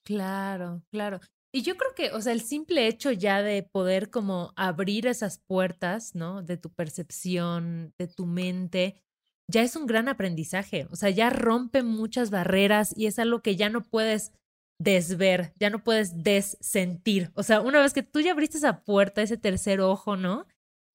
[0.05, 1.21] Claro, claro.
[1.55, 5.39] Y yo creo que, o sea, el simple hecho ya de poder como abrir esas
[5.39, 6.43] puertas, ¿no?
[6.43, 9.01] De tu percepción, de tu mente,
[9.49, 10.89] ya es un gran aprendizaje.
[10.91, 14.33] O sea, ya rompe muchas barreras y es algo que ya no puedes
[14.81, 17.31] desver, ya no puedes desentir.
[17.35, 20.49] O sea, una vez que tú ya abriste esa puerta, ese tercer ojo, ¿no?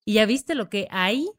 [0.05, 1.31] Y ya viste lo que hay,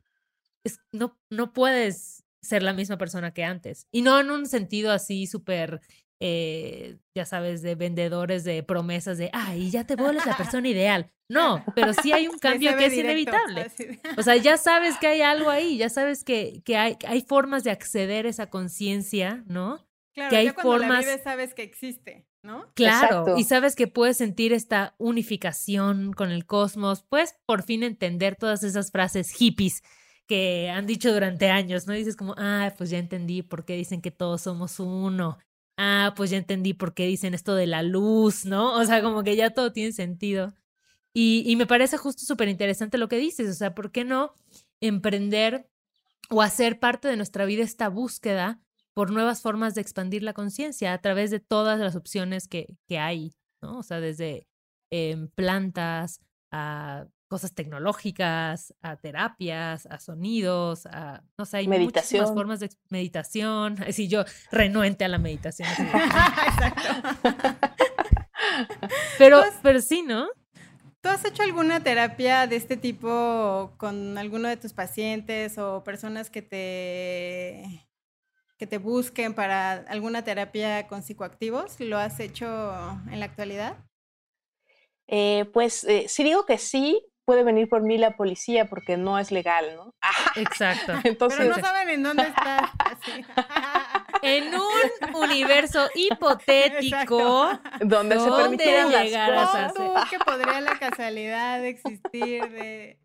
[0.93, 3.87] no, no puedes ser la misma persona que antes.
[3.93, 5.81] Y no en un sentido así súper
[6.23, 11.11] eh, ya sabes, de vendedores de promesas de, ay, ya te vuelves la persona ideal.
[11.31, 13.71] No, pero sí hay un cambio que es inevitable.
[14.19, 17.65] O sea, ya sabes que hay algo ahí, ya sabes que, que hay, hay formas
[17.65, 19.87] de acceder a esa conciencia, ¿no?
[20.13, 21.07] Claro, que hay ya cuando formas.
[21.07, 22.71] la vives sabes que existe, ¿no?
[22.75, 23.37] Claro, Exacto.
[23.39, 28.63] y sabes que puedes sentir esta unificación con el cosmos, puedes por fin entender todas
[28.63, 29.83] esas frases hippies
[30.31, 31.93] que han dicho durante años, ¿no?
[31.93, 35.39] Dices como, ah, pues ya entendí por qué dicen que todos somos uno,
[35.77, 38.77] ah, pues ya entendí por qué dicen esto de la luz, ¿no?
[38.77, 40.55] O sea, como que ya todo tiene sentido.
[41.13, 44.33] Y, me parece justo súper interesante lo que dices, o sea, ¿por qué no
[44.81, 45.69] emprender
[46.31, 48.61] o hacer parte de nuestra vida esta búsqueda
[48.95, 53.01] por nuevas formas de expandir la conciencia a través de todas las opciones que, que
[53.01, 53.79] hay, ¿no?
[53.79, 54.47] O sea, desde
[54.91, 56.21] em, plantas
[56.53, 62.35] a cosas tecnológicas, a terapias, a sonidos, a, no sé, hay muchísimas Meditación.
[62.35, 63.77] formas de meditación.
[63.93, 65.69] Sí, yo renuente a la meditación.
[65.69, 65.83] así
[66.49, 67.19] Exacto.
[69.19, 70.29] pero, Pues- pero sí, ¿no?
[71.03, 76.29] ¿Tú has hecho alguna terapia de este tipo con alguno de tus pacientes o personas
[76.29, 77.87] que te
[78.59, 81.81] que te busquen para alguna terapia con psicoactivos?
[81.81, 82.47] ¿Lo has hecho
[83.11, 83.79] en la actualidad?
[85.07, 89.17] Eh, pues eh, si digo que sí, puede venir por mí la policía porque no
[89.17, 89.95] es legal, ¿no?
[90.35, 90.95] Exacto.
[91.05, 92.71] Entonces, Pero no saben en dónde estás.
[92.79, 93.25] Así.
[94.23, 97.61] En un universo hipotético, Exacto.
[97.81, 99.73] donde se ¿Dónde permitieran las llegaras a cosas.
[99.75, 102.99] ¿Cómo tú que podría la casualidad existir de...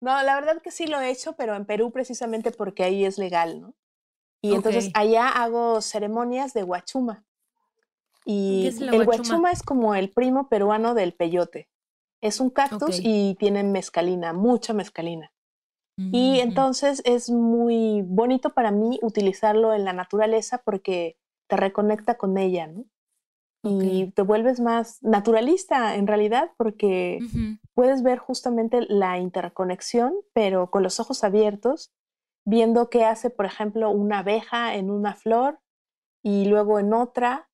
[0.00, 3.18] No, la verdad que sí lo he hecho, pero en Perú precisamente porque ahí es
[3.18, 3.74] legal, ¿no?
[4.40, 7.26] Y entonces allá hago ceremonias de huachuma.
[8.24, 9.16] Y ¿Qué es la el huachuma?
[9.18, 11.68] huachuma es como el primo peruano del peyote.
[12.20, 15.32] Es un cactus y tiene mezcalina, mucha mezcalina.
[15.96, 16.42] Y Ujú.
[16.42, 22.66] entonces es muy bonito para mí utilizarlo en la naturaleza porque te reconecta con ella,
[22.68, 22.84] ¿no?
[23.64, 27.18] Y te vuelves más naturalista en realidad porque
[27.74, 31.92] puedes ver justamente la interconexión, pero con los ojos abiertos,
[32.46, 35.60] viendo qué hace, por ejemplo, una abeja en una flor
[36.22, 37.50] y luego en otra,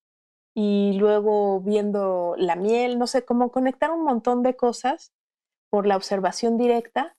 [0.55, 5.13] y luego viendo la miel, no sé, cómo conectar un montón de cosas
[5.69, 7.17] por la observación directa.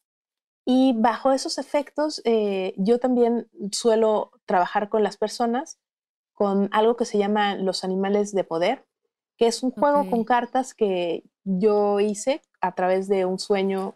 [0.66, 5.80] Y bajo esos efectos, eh, yo también suelo trabajar con las personas
[6.34, 8.86] con algo que se llama los animales de poder,
[9.38, 13.96] que es un juego con cartas que yo hice a través de un sueño.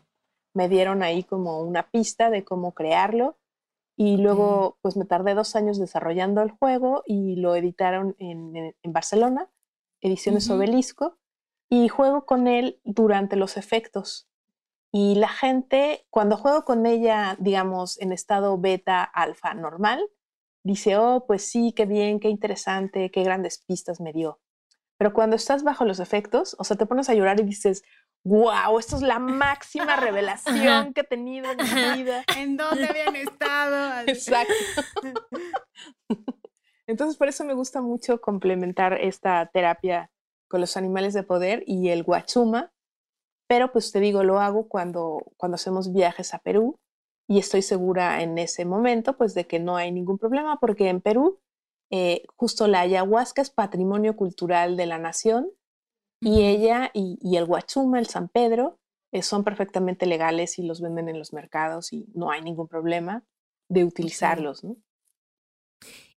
[0.53, 3.38] Me dieron ahí como una pista de cómo crearlo
[4.01, 8.75] y luego pues me tardé dos años desarrollando el juego y lo editaron en, en-
[8.81, 9.49] en Barcelona,
[9.99, 10.49] Ediciones.
[10.49, 11.17] Obelisco,
[11.69, 14.29] y juego con él durante los efectos.
[14.93, 19.99] Y la gente, cuando juego con ella, digamos, en estado beta, alfa, normal,
[20.63, 24.39] dice, oh, pues sí, qué bien, qué interesante, qué grandes pistas me dio.
[24.97, 27.83] Pero cuando estás bajo los efectos, o sea, te pones a llorar y dices,
[28.23, 32.23] wow, esto es la máxima revelación que he tenido en mi vida.
[32.37, 34.01] ¿En dónde habían estado?
[34.07, 34.53] Exacto.
[36.87, 40.09] Entonces, por eso me gusta mucho complementar esta terapia
[40.49, 42.71] con los animales de poder y el guachuma.
[43.47, 46.79] Pero, pues te digo, lo hago cuando, cuando hacemos viajes a Perú
[47.27, 51.01] y estoy segura en ese momento, pues, de que no hay ningún problema, porque en
[51.01, 51.39] Perú,
[51.91, 55.51] eh, justo la ayahuasca es patrimonio cultural de la nación
[56.21, 58.79] y ella y, y el guachuma, el San Pedro,
[59.11, 63.23] eh, son perfectamente legales y los venden en los mercados y no hay ningún problema
[63.69, 64.77] de utilizarlos, ¿no?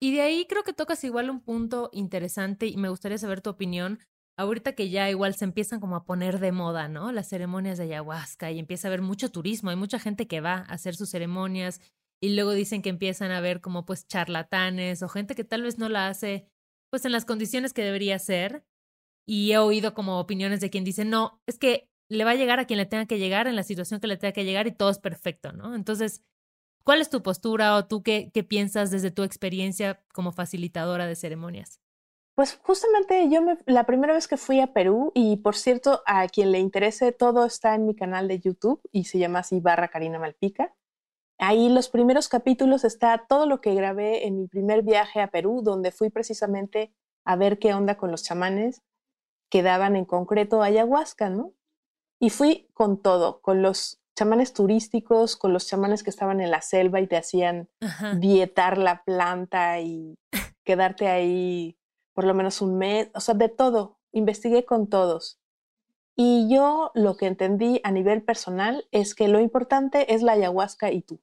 [0.00, 3.50] Y de ahí creo que tocas igual un punto interesante y me gustaría saber tu
[3.50, 4.00] opinión.
[4.38, 7.12] Ahorita que ya igual se empiezan como a poner de moda, ¿no?
[7.12, 10.54] Las ceremonias de ayahuasca y empieza a haber mucho turismo, hay mucha gente que va
[10.54, 11.80] a hacer sus ceremonias
[12.22, 15.78] y luego dicen que empiezan a ver como pues charlatanes o gente que tal vez
[15.78, 16.48] no la hace
[16.90, 18.64] pues en las condiciones que debería ser.
[19.26, 22.58] Y he oído como opiniones de quien dice, no, es que le va a llegar
[22.58, 24.72] a quien le tenga que llegar en la situación que le tenga que llegar y
[24.72, 25.74] todo es perfecto, ¿no?
[25.74, 26.24] Entonces,
[26.84, 31.14] ¿cuál es tu postura o tú qué, qué piensas desde tu experiencia como facilitadora de
[31.14, 31.80] ceremonias?
[32.34, 36.26] Pues justamente yo me, la primera vez que fui a Perú, y por cierto, a
[36.28, 39.88] quien le interese, todo está en mi canal de YouTube y se llama así barra
[39.88, 40.74] Karina Malpica.
[41.38, 45.62] ahí los primeros capítulos está todo lo que grabé en mi primer viaje a Perú,
[45.62, 46.92] donde fui precisamente
[47.24, 48.82] a ver qué onda con los chamanes
[49.50, 51.52] que daban en concreto ayahuasca, ¿no?
[52.20, 56.60] Y fui con todo, con los chamanes turísticos, con los chamanes que estaban en la
[56.60, 57.68] selva y te hacían
[58.18, 60.18] dietar la planta y
[60.64, 61.76] quedarte ahí
[62.12, 65.40] por lo menos un mes, o sea, de todo, investigué con todos.
[66.16, 70.92] Y yo lo que entendí a nivel personal es que lo importante es la ayahuasca
[70.92, 71.20] y tú.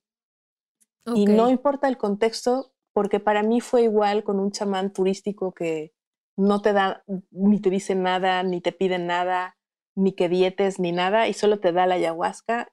[1.13, 5.93] Y no importa el contexto, porque para mí fue igual con un chamán turístico que
[6.38, 9.58] no te da, ni te dice nada, ni te pide nada,
[9.95, 12.71] ni que dietes, ni nada, y solo te da la ayahuasca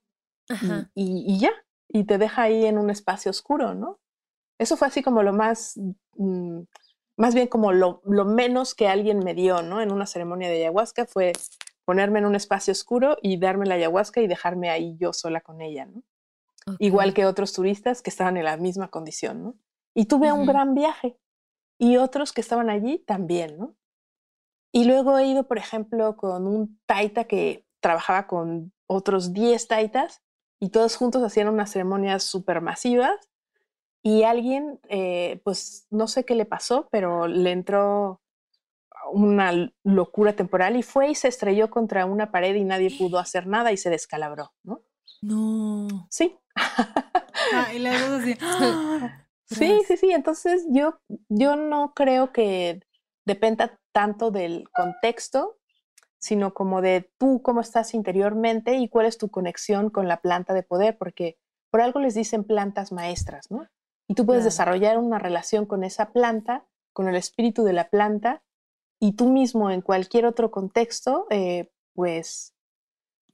[0.94, 1.50] y, ya,
[1.88, 3.98] y te deja ahí en un espacio oscuro, ¿no?
[4.58, 5.80] Eso fue así como lo más,
[6.16, 6.60] mm,
[7.16, 9.80] más bien como lo, lo, menos que alguien me dio, ¿no?
[9.80, 11.32] En una ceremonia de ayahuasca fue
[11.86, 15.62] ponerme en un espacio oscuro y darme la ayahuasca y dejarme ahí yo sola con
[15.62, 16.02] ella, ¿no?
[16.78, 19.54] Igual que otros turistas que estaban en la misma condición, ¿no?
[19.94, 21.18] Y tuve un gran viaje
[21.78, 23.76] y otros que estaban allí también, ¿no?
[24.72, 30.22] Y luego he ido, por ejemplo, con un taita que trabajaba con otros 10 taitas
[30.60, 33.30] y todos juntos hacían unas ceremonias súper masivas
[34.02, 38.20] y alguien, eh, pues no sé qué le pasó, pero le entró
[39.12, 43.46] una locura temporal y fue y se estrelló contra una pared y nadie pudo hacer
[43.46, 44.82] nada y se descalabró, ¿no?
[45.22, 46.06] No.
[46.10, 46.36] Sí.
[46.54, 48.36] Ah, y así.
[49.54, 50.10] Sí, sí, sí.
[50.10, 52.80] Entonces yo, yo no creo que
[53.24, 55.58] dependa tanto del contexto,
[56.18, 60.54] sino como de tú cómo estás interiormente y cuál es tu conexión con la planta
[60.54, 61.38] de poder, porque
[61.70, 63.68] por algo les dicen plantas maestras, ¿no?
[64.08, 68.42] Y tú puedes desarrollar una relación con esa planta, con el espíritu de la planta,
[69.00, 72.54] y tú mismo en cualquier otro contexto, eh, pues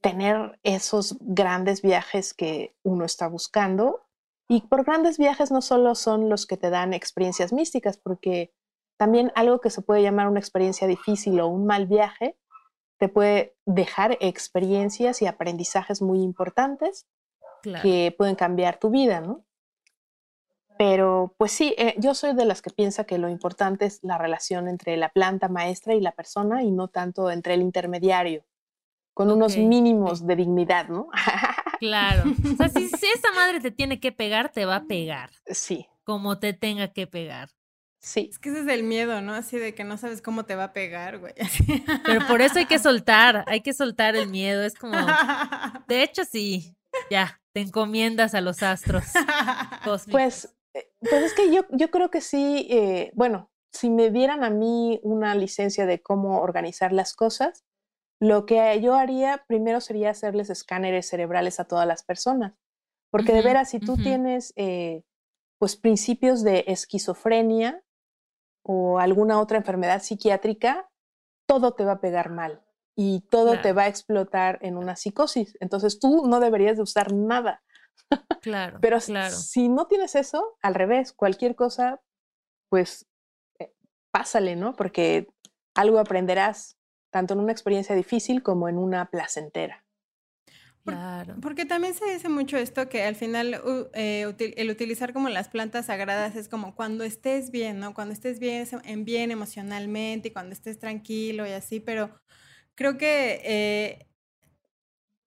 [0.01, 4.07] tener esos grandes viajes que uno está buscando.
[4.51, 8.53] Y por grandes viajes no solo son los que te dan experiencias místicas, porque
[8.99, 12.37] también algo que se puede llamar una experiencia difícil o un mal viaje
[12.99, 17.07] te puede dejar experiencias y aprendizajes muy importantes
[17.81, 19.45] que pueden cambiar tu vida, ¿no?
[20.77, 24.19] Pero pues sí, eh, yo soy de las que piensa que lo importante es la
[24.19, 28.45] relación entre la planta maestra y la persona y no tanto entre el intermediario,
[29.15, 31.09] con unos mínimos de dignidad, ¿no?
[31.81, 32.25] Claro.
[32.53, 35.31] O sea, si, esa madre te tiene que pegar, te va a pegar.
[35.47, 35.87] Sí.
[36.05, 37.49] Como te tenga que pegar.
[38.01, 38.29] Sí.
[38.31, 39.35] Es que ese es el miedo, ¿no?
[39.35, 41.35] Así de que no sabes cómo te va a pegar, güey.
[42.05, 44.63] Pero por eso hay que soltar, hay que soltar el miedo.
[44.63, 44.95] Es como,
[45.89, 46.77] de hecho, sí,
[47.11, 49.05] ya, te encomiendas a los astros.
[50.11, 54.45] Pues eh, pues es que yo, yo creo que sí, eh, bueno, si me dieran
[54.45, 57.65] a mí una licencia de cómo organizar las cosas,
[58.21, 62.55] lo que yo haría primero sería hacerles escáneres cerebrales a todas las personas.
[63.11, 65.03] Porque de veras, si tú tienes eh,
[65.59, 67.83] pues principios de esquizofrenia
[68.63, 70.89] o alguna otra enfermedad psiquiátrica,
[71.49, 72.63] todo te va a pegar mal
[72.95, 75.57] y todo te va a explotar en una psicosis.
[75.61, 77.63] Entonces tú no deberías de usar nada.
[78.43, 78.79] Claro.
[78.81, 79.35] Pero claro.
[79.35, 82.01] si no tienes eso, al revés, cualquier cosa,
[82.71, 83.07] pues
[83.59, 83.73] eh,
[84.11, 84.75] pásale, ¿no?
[84.75, 85.29] Porque
[85.75, 86.80] algo aprenderás
[87.11, 89.85] tanto en una experiencia difícil como en una placentera.
[90.85, 91.37] Claro.
[91.43, 93.61] Porque también se dice mucho esto que al final
[93.95, 97.93] eh, el utilizar como las plantas sagradas es como cuando estés bien, ¿no?
[97.93, 102.19] Cuando estés bien, en bien emocionalmente y cuando estés tranquilo y así, pero
[102.75, 104.07] creo que eh,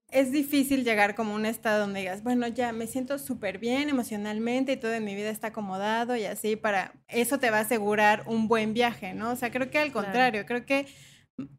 [0.10, 3.90] es difícil llegar como a un estado donde digas, bueno, ya me siento súper bien
[3.90, 7.62] emocionalmente y todo en mi vida está acomodado y así para, eso te va a
[7.62, 9.32] asegurar un buen viaje, ¿no?
[9.32, 10.88] O sea, creo que al contrario, creo que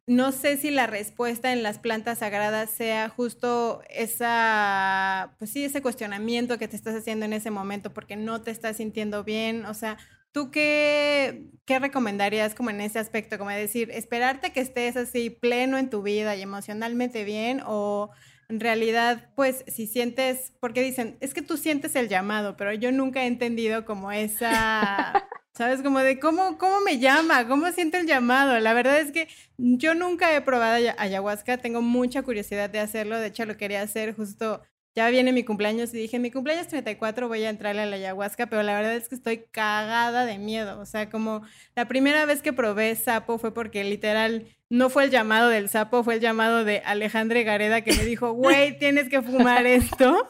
[0.07, 5.83] no sé si la respuesta en las plantas sagradas sea justo esa, pues sí, ese
[5.83, 9.75] cuestionamiento que te estás haciendo en ese momento porque no te estás sintiendo bien, o
[9.75, 9.99] sea,
[10.35, 13.39] ¿Tú qué, qué recomendarías como en ese aspecto?
[13.39, 18.11] Como decir, esperarte que estés así pleno en tu vida y emocionalmente bien o
[18.55, 22.93] en realidad, pues si sientes, porque dicen, es que tú sientes el llamado, pero yo
[22.93, 25.83] nunca he entendido como esa, ¿sabes?
[25.83, 28.61] Como de cómo, cómo me llama, cómo siento el llamado.
[28.61, 29.27] La verdad es que
[29.57, 34.15] yo nunca he probado ayahuasca, tengo mucha curiosidad de hacerlo, de hecho lo quería hacer
[34.15, 34.63] justo
[34.97, 38.47] ya viene mi cumpleaños y dije, mi cumpleaños 34 voy a entrarle a la ayahuasca,
[38.47, 40.79] pero la verdad es que estoy cagada de miedo.
[40.79, 41.43] O sea, como
[41.75, 46.05] la primera vez que probé sapo fue porque literal no fue el llamado del sapo,
[46.05, 50.29] fue el llamado de Alejandre Gareda que me dijo, güey, tienes que fumar esto.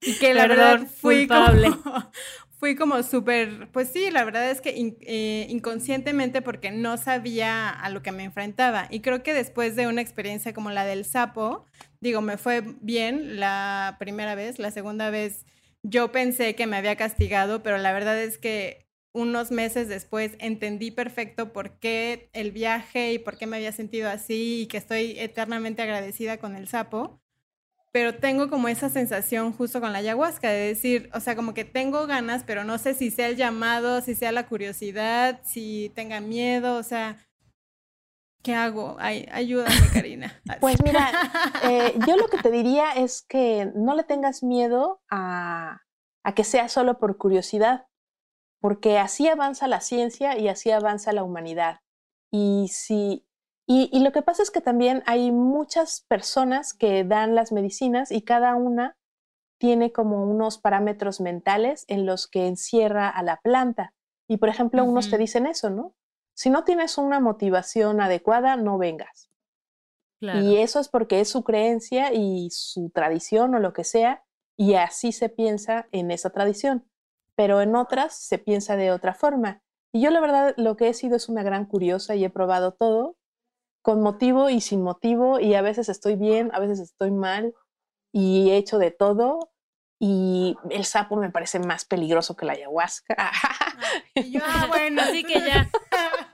[0.00, 1.70] y que la verdad fui culpable.
[2.58, 4.70] fui como súper, pues sí, la verdad es que
[5.00, 8.86] eh, inconscientemente porque no sabía a lo que me enfrentaba.
[8.90, 11.66] Y creo que después de una experiencia como la del sapo,
[12.02, 15.46] digo, me fue bien la primera vez, la segunda vez
[15.84, 20.90] yo pensé que me había castigado, pero la verdad es que unos meses después entendí
[20.90, 25.18] perfecto por qué el viaje y por qué me había sentido así y que estoy
[25.18, 27.20] eternamente agradecida con el sapo.
[27.92, 31.64] Pero tengo como esa sensación justo con la ayahuasca de decir, o sea, como que
[31.66, 36.20] tengo ganas, pero no sé si sea el llamado, si sea la curiosidad, si tenga
[36.20, 37.18] miedo, o sea,
[38.42, 38.96] ¿qué hago?
[38.98, 40.40] Ay, ayúdame, Karina.
[40.60, 41.10] Pues mira,
[41.64, 45.82] eh, yo lo que te diría es que no le tengas miedo a,
[46.24, 47.86] a que sea solo por curiosidad
[48.62, 51.80] porque así avanza la ciencia y así avanza la humanidad.
[52.30, 53.26] Y, si,
[53.66, 58.22] y, lo que pasa es que también hay muchas personas que dan las medicinas y
[58.22, 58.96] cada una
[59.58, 63.94] tiene como unos parámetros mentales en los que encierra a la planta.
[64.28, 65.94] Y por ejemplo, unos te dicen eso, ¿no?
[66.42, 69.30] Si no tienes una motivación adecuada, no vengas.
[70.20, 74.24] Y eso es porque es su creencia y su tradición o lo que sea,
[74.56, 76.84] y así se piensa en esa tradición
[77.36, 79.62] pero en otras se piensa de otra forma.
[79.92, 82.72] Y yo la verdad lo que he sido es una gran curiosa y he probado
[82.72, 83.16] todo,
[83.82, 87.54] con motivo y sin motivo, y a veces estoy bien, a veces estoy mal,
[88.12, 89.50] y he hecho de todo.
[89.98, 93.30] Y el sapo me parece más peligroso que la ayahuasca.
[94.16, 95.70] yo, ah, bueno, así que ya.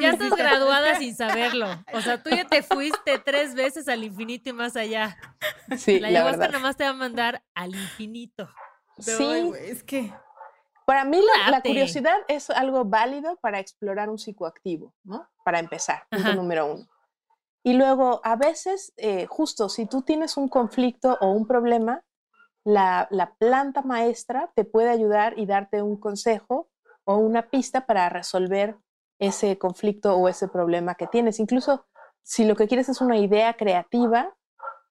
[0.00, 1.66] ya, estás graduada sin saberlo.
[1.92, 5.16] O sea, tú ya te fuiste tres veces al infinito y más allá.
[5.76, 8.48] Sí, la ayahuasca nada más te va a mandar al infinito
[9.00, 10.12] sí, es que...
[10.86, 11.20] Para mí
[11.50, 15.28] la, curiosidad es algo válido para explorar un psicoactivo, ¿no?
[15.44, 16.88] Para empezar, punto número uno.
[17.62, 22.02] Y luego, a veces, eh, justo si tú tienes un conflicto o un problema,
[22.64, 26.68] la, la, planta maestra te puede ayudar y darte un consejo
[27.04, 28.76] o una pista para resolver
[29.20, 31.38] ese conflicto o ese problema que tienes.
[31.38, 31.86] Incluso
[32.22, 34.34] si lo que quieres es una idea creativa,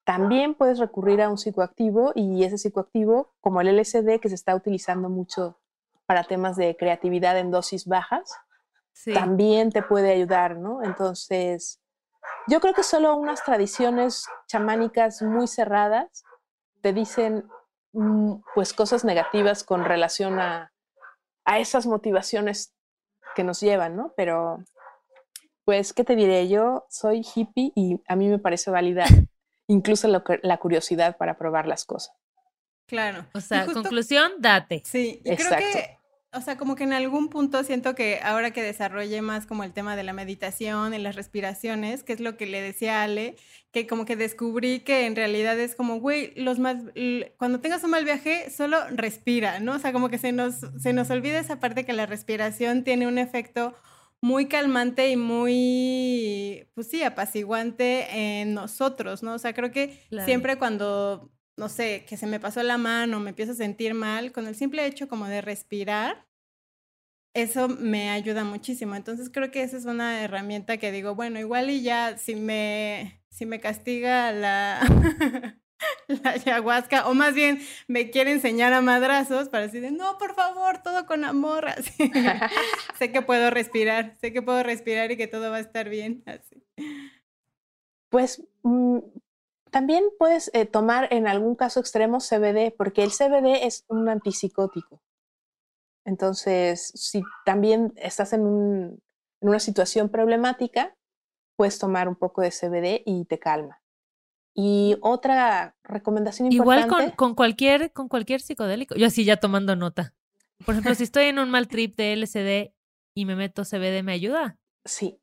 [0.05, 4.55] también puedes recurrir a un psicoactivo y ese psicoactivo, como el LSD, que se está
[4.55, 5.59] utilizando mucho
[6.05, 8.31] para temas de creatividad en dosis bajas,
[9.13, 10.83] también te puede ayudar, ¿no?
[10.83, 11.79] Entonces,
[12.47, 16.23] yo creo que solo unas tradiciones chamánicas muy cerradas
[16.81, 17.47] te dicen
[17.93, 20.73] mm, pues cosas negativas con relación a,
[21.45, 22.73] a esas motivaciones
[23.39, 24.13] que nos llevan, ¿no?
[24.17, 24.65] Pero,
[25.63, 26.49] pues, ¿qué te diré?
[26.49, 29.05] Yo soy hippie y a mí me parece válida
[29.67, 32.13] incluso la curiosidad para probar las cosas.
[32.85, 33.25] Claro.
[33.33, 34.81] O sea, conclusión, date.
[34.83, 35.98] Sí, y creo que,
[36.31, 39.73] o sea, como que en algún punto siento que ahora que desarrolle más como el
[39.73, 43.35] tema de la meditación y las respiraciones, que es lo que le decía a Ale,
[43.71, 46.77] que como que descubrí que en realidad es como, güey, los más,
[47.37, 49.73] cuando tengas un mal viaje, solo respira, ¿no?
[49.73, 53.07] O sea, como que se nos, se nos olvida esa parte que la respiración tiene
[53.07, 53.73] un efecto
[54.21, 59.33] muy calmante y muy, pues sí, apaciguante en nosotros, ¿no?
[59.33, 63.31] O sea, creo que siempre cuando, no sé, que se me pasó la mano, me
[63.31, 66.25] empiezo a sentir mal, con el simple hecho como de respirar,
[67.33, 68.95] eso me ayuda muchísimo.
[68.95, 73.21] Entonces creo que esa es una herramienta que digo, bueno, igual y ya si me,
[73.29, 74.79] si me castiga la,
[76.07, 80.81] la ayahuasca, o más bien me quiere enseñar a madrazos para decir, no, por favor,
[80.81, 81.67] todo con amor.
[82.97, 86.23] sé que puedo respirar, sé que puedo respirar y que todo va a estar bien.
[88.09, 88.99] Pues mm,
[89.71, 95.01] también puedes eh, tomar en algún caso extremo CBD, porque el CBD es un antipsicótico.
[96.05, 99.01] Entonces, si también estás en, un,
[99.41, 100.95] en una situación problemática,
[101.55, 103.81] puedes tomar un poco de CBD y te calma.
[104.55, 106.87] Y otra recomendación importante.
[106.87, 108.95] Igual con, cualquier, con cualquier psicodélico.
[108.95, 110.13] Yo así ya tomando nota.
[110.65, 112.73] Por ejemplo, si estoy en un mal trip de LSD
[113.15, 114.57] y me meto CBD, ¿me ayuda?
[114.85, 115.21] Sí.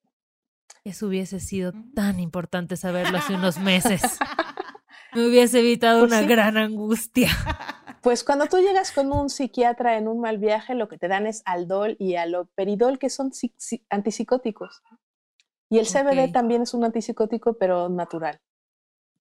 [0.86, 4.02] Eso hubiese sido tan importante saberlo hace unos meses.
[5.14, 7.28] Me hubiese evitado pues una gran angustia.
[8.02, 11.26] Pues cuando tú llegas con un psiquiatra en un mal viaje, lo que te dan
[11.26, 13.32] es aldol y aloperidol, que son
[13.90, 14.84] antipsicóticos.
[15.68, 18.40] Y el CBD también es un antipsicótico, pero natural.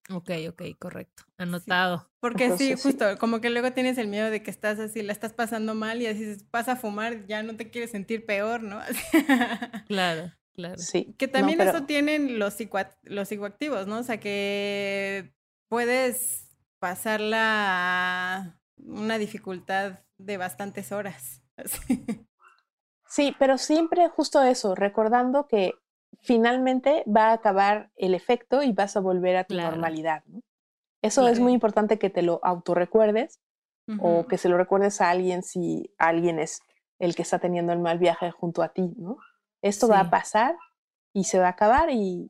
[0.08, 1.24] Ok, ok, correcto.
[1.36, 2.08] Anotado.
[2.20, 5.32] Porque sí, justo, como que luego tienes el miedo de que estás así, la estás
[5.32, 8.78] pasando mal y así vas a fumar, ya no te quieres sentir peor, ¿no?
[9.88, 10.78] claro, claro.
[10.78, 11.14] Sí.
[11.18, 12.56] Que también eso tienen los,
[13.04, 13.98] los psicoactivos, ¿no?
[13.98, 15.32] O sea, que
[15.68, 21.42] puedes pasarla una dificultad de bastantes horas.
[23.08, 25.74] Sí, pero siempre justo eso, recordando que
[26.20, 30.24] finalmente va a acabar el efecto y vas a volver a tu normalidad.
[31.02, 33.40] Eso es muy importante que te lo autorrecuerdes
[34.00, 36.60] o que se lo recuerdes a alguien si alguien es
[36.98, 39.18] el que está teniendo el mal viaje junto a ti, ¿no?
[39.62, 40.56] Esto va a pasar
[41.12, 42.28] y se va a acabar y,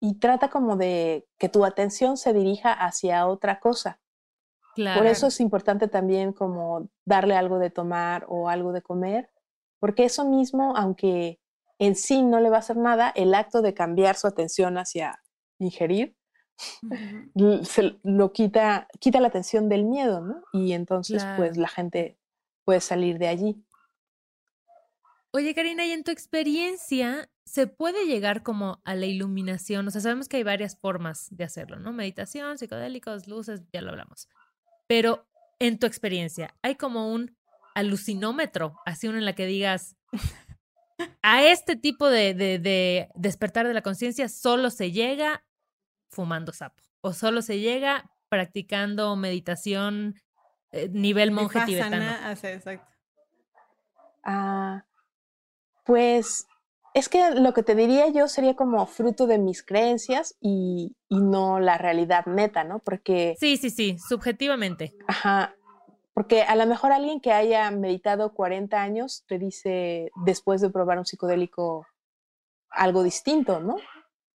[0.00, 4.00] y trata como de que tu atención se dirija hacia otra cosa.
[4.74, 9.28] Por eso es importante también como darle algo de tomar o algo de comer,
[9.80, 11.40] porque eso mismo, aunque
[11.78, 15.20] en sí no le va a hacer nada, el acto de cambiar su atención hacia
[15.58, 16.16] ingerir,
[17.64, 20.42] se lo quita, quita la atención del miedo, ¿no?
[20.52, 22.18] Y entonces pues la gente
[22.64, 23.64] puede salir de allí.
[25.38, 29.86] Oye, Karina, y en tu experiencia, ¿se puede llegar como a la iluminación?
[29.86, 31.92] O sea, sabemos que hay varias formas de hacerlo, ¿no?
[31.92, 34.28] Meditación, psicodélicos, luces, ya lo hablamos.
[34.88, 35.28] Pero
[35.60, 37.36] en tu experiencia, ¿hay como un
[37.76, 39.94] alucinómetro, así uno en la que digas,
[41.22, 45.44] a este tipo de, de despertar de la conciencia solo se llega
[46.10, 50.16] fumando sapo o solo se llega practicando meditación
[50.72, 52.10] eh, nivel monje tibetano?
[52.32, 52.92] exacto.
[54.24, 54.84] Ah,
[55.88, 56.46] pues
[56.92, 61.60] es que lo que te diría yo sería como fruto de mis creencias y, no
[61.60, 62.80] la realidad neta, ¿no?
[62.80, 63.36] Porque...
[63.40, 64.94] Sí, sí, sí, subjetivamente.
[65.06, 65.56] Ajá,
[66.12, 70.98] porque a lo mejor alguien que haya meditado 40 años te dice después de probar
[70.98, 71.86] un psicodélico
[72.68, 73.76] algo distinto, ¿no?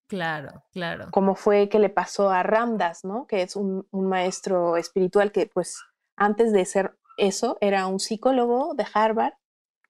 [0.08, 1.10] Claro, claro.
[1.12, 3.28] Como fue que le pasó a Ramdas, ¿no?
[3.28, 5.84] Que es un, un maestro espiritual que pues
[6.16, 9.34] antes de ser eso era un psicólogo de Harvard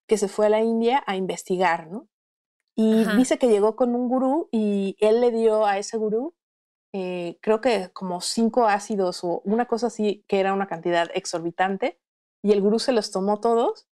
[0.08, 2.08] que se fue a la India a investigar, ¿no?
[2.76, 6.34] Y dice que llegó con un gurú y él le dio a ese gurú,
[6.92, 12.00] eh, creo que como cinco ácidos o una cosa así, que era una cantidad exorbitante,
[12.44, 13.88] y el gurú se los tomó todos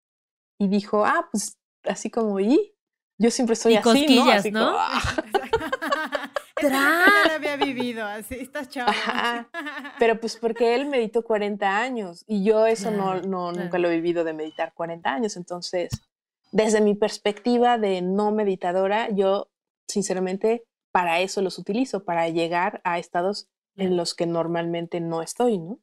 [0.59, 2.75] y dijo, ah, pues así como, y
[3.19, 4.31] yo siempre estoy así, ¿no?
[4.31, 4.73] Así ¿no?
[4.73, 4.79] Como,
[6.69, 8.93] había vivido, así, estás chavo.
[9.99, 13.97] Pero pues porque él meditó 40 años y yo eso no, no nunca lo he
[13.97, 15.91] vivido de meditar 40 años, entonces
[16.53, 19.51] desde mi perspectiva de no meditadora, yo
[19.89, 25.59] sinceramente para eso los utilizo, para llegar a estados en los que normalmente no estoy,
[25.59, 25.81] ¿no?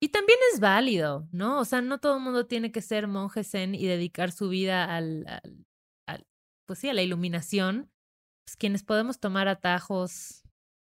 [0.00, 1.60] Y también es válido, ¿no?
[1.60, 4.84] O sea, no todo el mundo tiene que ser monje zen y dedicar su vida
[4.84, 5.24] al,
[6.66, 7.91] pues sí, a la iluminación.
[8.44, 10.42] Pues quienes podemos tomar atajos,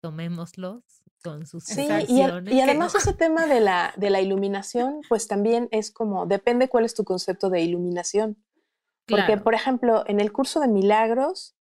[0.01, 0.83] tomémoslos
[1.23, 5.67] con sus sí, y, y, además ese tema de la, de la iluminación, pues también
[5.71, 8.43] es como, depende cuál es tu concepto de iluminación.
[9.07, 11.55] Porque, por ejemplo, en el curso de milagros,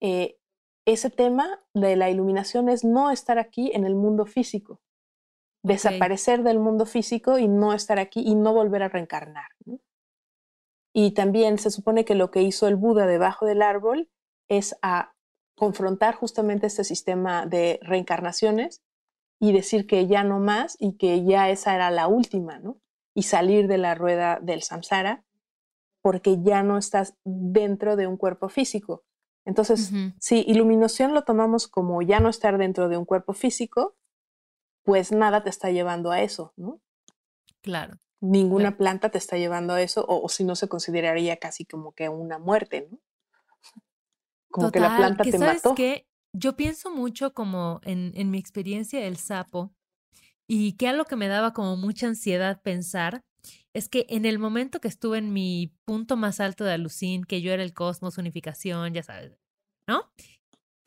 [0.00, 0.38] eh,
[0.86, 4.80] ese tema de la iluminación es no estar aquí en el mundo físico,
[5.64, 9.50] desaparecer del mundo físico y no estar aquí y no volver a reencarnar.
[10.92, 14.08] Y también se supone que lo que hizo el Buda debajo del árbol
[14.50, 15.14] es a
[15.56, 18.82] confrontar justamente este sistema de reencarnaciones
[19.40, 22.78] y decir que ya no más y que ya esa era la última, ¿no?
[23.14, 25.24] Y salir de la rueda del samsara
[26.02, 29.04] porque ya no estás dentro de un cuerpo físico.
[29.46, 33.96] Entonces, si iluminación lo tomamos como ya no estar dentro de un cuerpo físico,
[34.82, 36.80] pues nada te está llevando a eso, ¿no?
[37.62, 37.98] Claro.
[38.20, 42.08] Ninguna planta te está llevando a eso, o, si no se consideraría casi como que
[42.08, 42.98] una muerte, ¿no?
[44.50, 45.74] Como que la planta te sabes mató.
[45.74, 49.72] Que yo pienso mucho como en, en mi experiencia del sapo,
[50.52, 53.22] y que algo que me daba como mucha ansiedad pensar
[53.72, 57.40] es que en el momento que estuve en mi punto más alto de alucin, que
[57.40, 59.38] yo era el cosmos, unificación, ya sabes,
[59.86, 60.10] ¿no?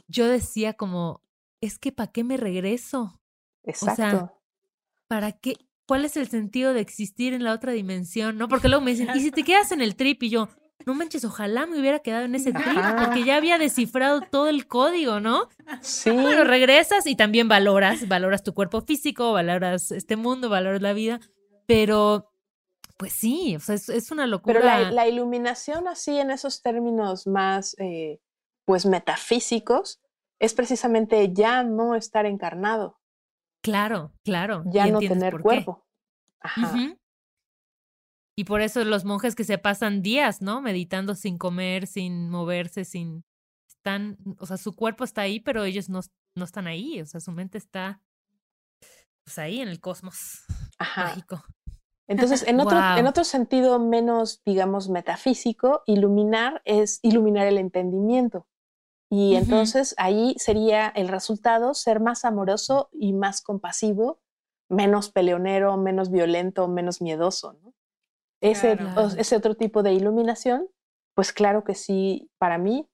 [0.10, 1.22] Yo decía como,
[1.62, 3.22] es que ¿para qué me regreso?
[3.64, 3.94] Exacto.
[3.94, 4.34] O sea,
[5.08, 5.56] ¿para qué?
[5.88, 8.38] ¿Cuál es el sentido de existir en la otra dimensión?
[8.38, 8.50] ¿No?
[8.50, 10.24] Porque luego me dicen, ¿y si te quedas en el trip?
[10.24, 10.50] Y yo,
[10.86, 14.68] no manches, ojalá me hubiera quedado en ese trip, porque ya había descifrado todo el
[14.68, 15.50] código, ¿no?
[15.82, 16.12] Sí.
[16.12, 21.20] Pero regresas y también valoras, valoras tu cuerpo físico, valoras este mundo, valoras la vida,
[21.66, 22.34] pero
[22.98, 24.62] pues sí, o sea, es, una locura.
[24.62, 28.22] Pero la, iluminación así en esos términos más, eh,
[28.66, 30.00] pues, metafísicos,
[30.40, 33.00] es precisamente ya no estar encarnado.
[33.62, 34.64] Claro, claro.
[34.68, 35.86] Ya no tener cuerpo.
[36.40, 36.96] Ajá.
[38.36, 40.62] Y por eso los monjes que se pasan días, ¿no?
[40.62, 43.24] Meditando sin comer, sin moverse, sin...
[43.68, 46.00] Están, o sea, su cuerpo está ahí, pero ellos no,
[46.36, 48.02] no están ahí, o sea, su mente está
[49.24, 50.44] pues ahí en el cosmos
[50.78, 51.06] Ajá.
[51.06, 51.44] mágico.
[52.08, 58.46] Entonces, en otro, en otro sentido menos, digamos, metafísico, iluminar es iluminar el entendimiento.
[59.10, 64.20] Y entonces ahí sería el resultado ser más amoroso y más compasivo,
[64.70, 67.54] menos peleonero, menos violento, menos miedoso.
[67.62, 67.74] ¿no?
[68.44, 68.78] Ese,
[69.18, 70.68] ese otro tipo de iluminación,
[71.16, 72.88] pues claro que sí, para mí,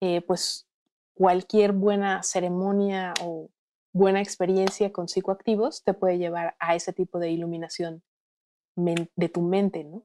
[0.00, 0.66] eh, pues
[1.14, 3.48] cualquier buena ceremonia o
[3.92, 8.02] buena experiencia con psicoactivos te puede llevar a ese tipo de iluminación
[8.76, 10.04] de tu mente, ¿no?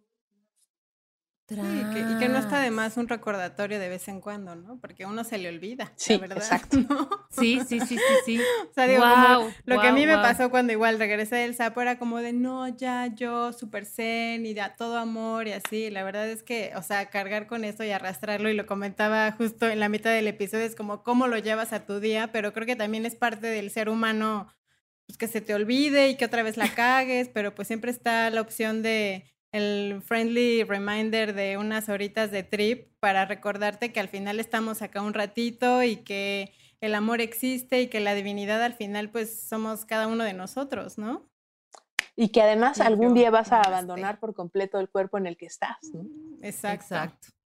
[1.49, 4.79] Sí, y que no está de más un recordatorio de vez en cuando, ¿no?
[4.79, 6.37] Porque uno se le olvida, sí, la verdad.
[6.37, 6.77] Exacto.
[7.33, 8.39] Sí, sí, sí, sí, sí.
[8.69, 11.81] o sea, digo, como lo que a mí me pasó cuando igual regresé del sapo
[11.81, 15.89] era como de, no, ya yo, súper zen y ya todo amor y así.
[15.89, 19.67] La verdad es que, o sea, cargar con eso y arrastrarlo, y lo comentaba justo
[19.67, 22.67] en la mitad del episodio, es como cómo lo llevas a tu día, pero creo
[22.67, 24.47] que también es parte del ser humano,
[25.07, 28.29] pues que se te olvide y que otra vez la cagues, pero pues siempre está
[28.29, 34.09] la opción de el friendly reminder de unas horitas de trip para recordarte que al
[34.09, 36.51] final estamos acá un ratito y que
[36.81, 40.97] el amor existe y que la divinidad al final pues somos cada uno de nosotros,
[40.97, 41.29] ¿no?
[42.15, 45.45] Y que además algún día vas a abandonar por completo el cuerpo en el que
[45.45, 46.03] estás, ¿no?
[46.41, 46.95] Exacto.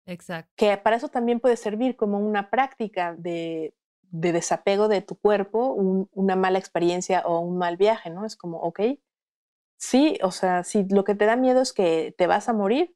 [0.04, 0.52] Exacto.
[0.56, 3.74] Que para eso también puede servir como una práctica de,
[4.10, 5.74] desapego de tu cuerpo,
[6.12, 8.26] una mala experiencia o un mal viaje, ¿no?
[8.26, 8.80] Es como, ok,
[9.82, 12.94] Sí, o sea, si lo que te da miedo es que te vas a morir,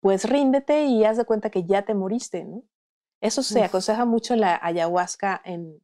[0.00, 2.62] pues ríndete y haz de cuenta que ya te moriste, ¿no?
[3.20, 5.82] Eso se aconseja mucho la ayahuasca en,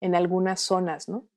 [0.00, 1.28] en algunas zonas, ¿no?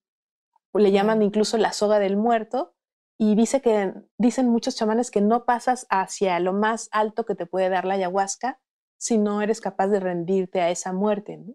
[0.73, 2.73] Le llaman incluso la soga del muerto
[3.19, 7.45] y dice que, dicen muchos chamanes que no pasas hacia lo más alto que te
[7.45, 8.61] puede dar la ayahuasca
[8.97, 11.53] si no eres capaz de rendirte a esa muerte, ¿no?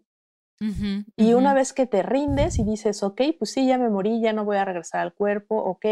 [1.17, 4.35] y una vez que te rindes y dices, ok, pues sí, ya me morí, ya
[4.35, 5.87] no voy a regresar al cuerpo, ok,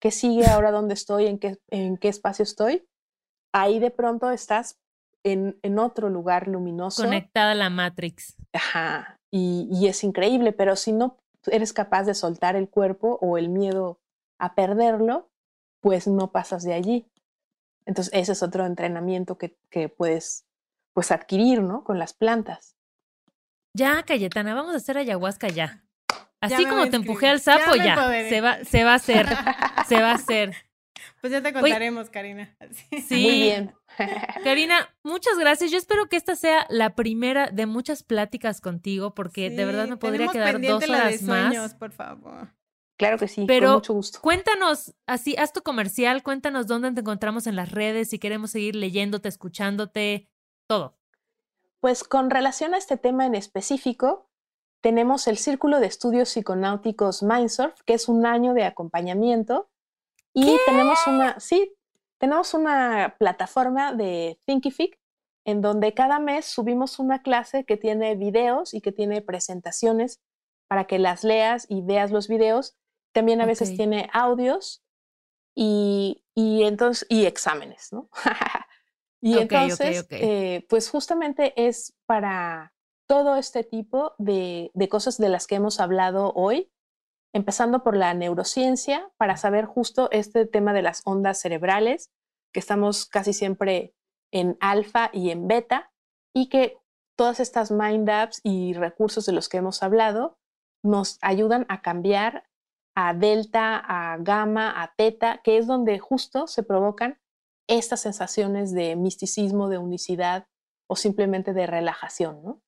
[0.00, 2.86] qué sigue ahora, dónde estoy, en qué, en qué espacio estoy,
[3.52, 4.78] ahí de pronto estás
[5.22, 7.04] en, en otro lugar luminoso.
[7.04, 8.36] Conectada a la Matrix.
[8.52, 13.38] Ajá, y, y es increíble, pero si no eres capaz de soltar el cuerpo o
[13.38, 14.00] el miedo
[14.38, 15.28] a perderlo,
[15.80, 17.06] pues no pasas de allí.
[17.86, 20.44] Entonces, ese es otro entrenamiento que, que puedes
[20.92, 21.84] pues adquirir, ¿no?
[21.84, 22.76] Con las plantas.
[23.74, 25.84] Ya, Cayetana, vamos a hacer ayahuasca ya.
[26.40, 27.96] Así como te empujé al sapo, ya,
[28.28, 29.26] se, va, se va a hacer,
[29.88, 30.54] se va a hacer.
[31.20, 32.56] Pues ya te contaremos, Karina.
[33.08, 33.22] Sí.
[33.22, 33.74] Muy bien.
[34.44, 35.70] Karina, muchas gracias.
[35.70, 39.96] Yo espero que esta sea la primera de muchas pláticas contigo, porque de verdad me
[39.96, 41.74] podría quedar dos horas más.
[41.74, 42.48] por favor.
[42.98, 44.20] Claro que sí, Pero con mucho gusto.
[44.20, 48.76] Cuéntanos, así, haz tu comercial, cuéntanos dónde te encontramos en las redes, si queremos seguir
[48.76, 50.28] leyéndote, escuchándote,
[50.68, 50.98] todo.
[51.80, 54.29] Pues con relación a este tema en específico,
[54.80, 59.68] tenemos el Círculo de Estudios Psiconáuticos Mindsurf, que es un año de acompañamiento.
[60.32, 61.74] Y tenemos una, sí,
[62.18, 64.98] tenemos una plataforma de Thinkific
[65.44, 70.20] en donde cada mes subimos una clase que tiene videos y que tiene presentaciones
[70.68, 72.76] para que las leas y veas los videos.
[73.12, 74.84] También a veces tiene audios
[75.54, 78.08] y, y, entonces, y exámenes, ¿no?
[79.20, 82.72] y entonces, eh, pues justamente es para
[83.10, 86.70] todo este tipo de, cosas de las que hemos hablado hoy,
[87.34, 92.12] empezando por la neurociencia, para saber justo este tema de las ondas cerebrales,
[92.54, 93.96] que estamos casi siempre
[94.32, 95.90] en alfa y en beta,
[96.32, 96.78] y que
[97.18, 100.38] todas estas mind apps y recursos de los que hemos hablado
[100.84, 102.48] nos ayudan a cambiar
[102.94, 107.18] a delta, a gamma, a teta, que es donde justo se provocan
[107.68, 110.46] estas sensaciones de misticismo, de unicidad
[110.88, 112.62] o simplemente de relajación, ¿no?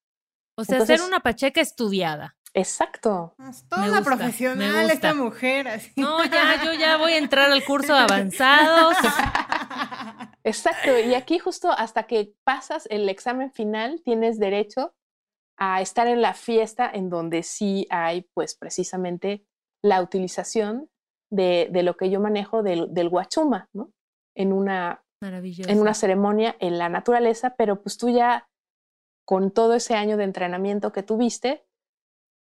[0.57, 2.37] O sea, ser una pacheca estudiada.
[2.55, 3.35] Exacto.
[3.49, 5.69] Es toda profesional esta mujer.
[5.69, 5.93] Así.
[5.97, 8.97] No, ya, yo ya voy a entrar al curso de avanzados.
[10.45, 10.99] Exacto.
[10.99, 14.95] Y aquí justo hasta que pasas el examen final, tienes derecho
[15.59, 19.47] a estar en la fiesta en donde sí hay, pues precisamente,
[19.83, 20.91] la utilización
[21.31, 23.93] de, de lo que yo manejo del, del guachuma, ¿no?
[24.37, 28.49] En una, en una ceremonia en la naturaleza, pero pues tú ya
[29.25, 31.65] con todo ese año de entrenamiento que tuviste,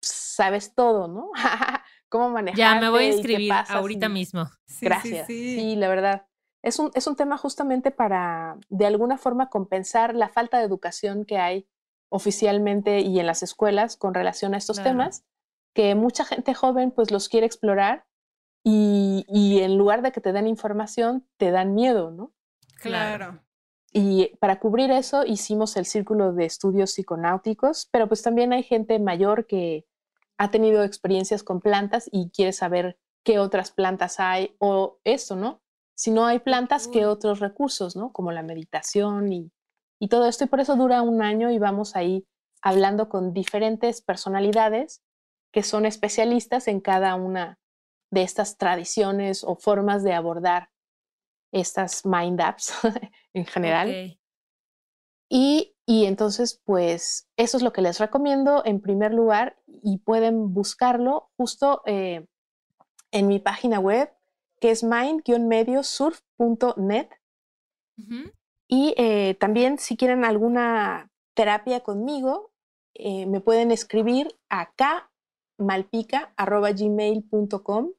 [0.01, 1.31] sabes todo, ¿no?
[2.09, 2.59] Cómo manejar.
[2.59, 4.49] Ya me voy a inscribir ahorita mismo.
[4.81, 5.27] Gracias.
[5.27, 6.27] Sí, la verdad.
[6.63, 11.25] Es un, es un tema justamente para, de alguna forma, compensar la falta de educación
[11.25, 11.69] que hay
[12.11, 15.25] oficialmente y en las escuelas con relación a estos temas,
[15.75, 18.07] que mucha gente joven pues los quiere explorar
[18.65, 22.33] y, y, en lugar de que te den información, te dan miedo, ¿no?
[22.81, 23.41] Claro.
[23.93, 28.99] Y para cubrir eso hicimos el círculo de estudios psiconáuticos, pero pues también hay gente
[28.99, 29.87] mayor que
[30.37, 35.61] ha tenido experiencias con plantas y quiere saber qué otras plantas hay o eso, ¿no?
[35.97, 38.13] Si no hay plantas, ¿qué otros recursos, ¿no?
[38.13, 39.51] Como la meditación y,
[39.99, 40.45] y todo esto.
[40.45, 42.25] Y por eso dura un año y vamos ahí
[42.63, 45.03] hablando con diferentes personalidades
[45.53, 47.59] que son especialistas en cada una
[48.11, 50.71] de estas tradiciones o formas de abordar
[51.53, 52.73] estas mind apps
[53.35, 54.19] en general.
[55.31, 60.55] Y, y, entonces, pues eso es lo que les recomiendo en primer lugar y pueden
[60.55, 62.27] buscarlo justo eh,
[63.11, 64.11] en mi página web
[64.61, 67.09] que es mind-mediosurf.net.
[68.69, 72.53] Y eh, también si quieren alguna terapia conmigo,
[72.95, 74.73] eh, me pueden escribir a
[75.59, 77.91] kmalpica.gmail.com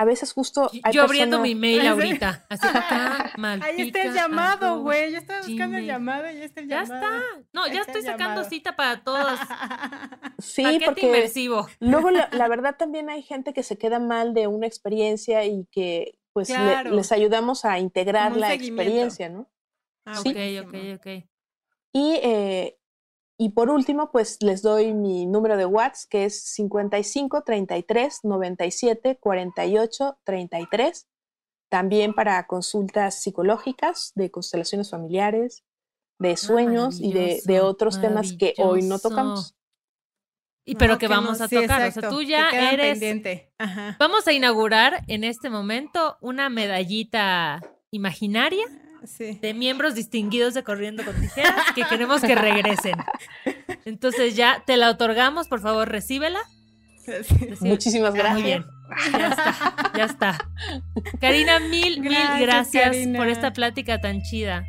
[0.00, 0.70] a veces justo...
[0.92, 2.46] Yo abriendo mi mail ahorita.
[2.48, 3.32] Así acá,
[3.62, 5.12] Ahí está el llamado, güey.
[5.12, 7.02] Yo estaba buscando el llamado y está el ya llamado.
[7.02, 7.44] Ya está.
[7.52, 9.38] No, ya estoy sacando cita para todos.
[10.38, 11.68] Sí, porque inmersivo.
[11.80, 16.18] luego la, verdad también hay gente que se queda mal de una experiencia y que
[16.32, 19.50] pues les ayudamos a integrar la experiencia, ¿no?
[20.06, 20.30] Ah, sí.
[20.30, 21.06] Ok, ok, ok.
[21.92, 22.79] Y eh,
[23.42, 29.16] y por último, pues les doy mi número de WhatsApp, que es 55 33 97
[29.18, 31.08] 48 33.
[31.70, 35.64] También para consultas psicológicas de constelaciones familiares,
[36.18, 39.56] de ah, sueños y de, otros temas que hoy no tocamos.
[40.66, 41.88] Y pero que, vamos a tocar.
[41.88, 43.00] o sea, tú ya eres.
[43.98, 48.66] Vamos a inaugurar en este momento una medallita imaginaria
[49.18, 52.96] de miembros distinguidos de Corriendo con Tijeras que queremos que regresen.
[53.84, 56.40] Entonces ya te la otorgamos, por favor, recíbela.
[57.60, 58.34] Muchísimas gracias.
[58.34, 58.64] Muy bien.
[59.12, 60.38] Ya está, ya está.
[61.20, 64.64] Karina, mil, mil gracias por esta plática tan chida.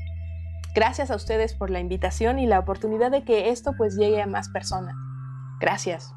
[0.74, 4.28] Gracias a ustedes por la invitación y la oportunidad de que esto pues llegue a
[4.28, 4.96] más personas.
[5.60, 6.14] Gracias.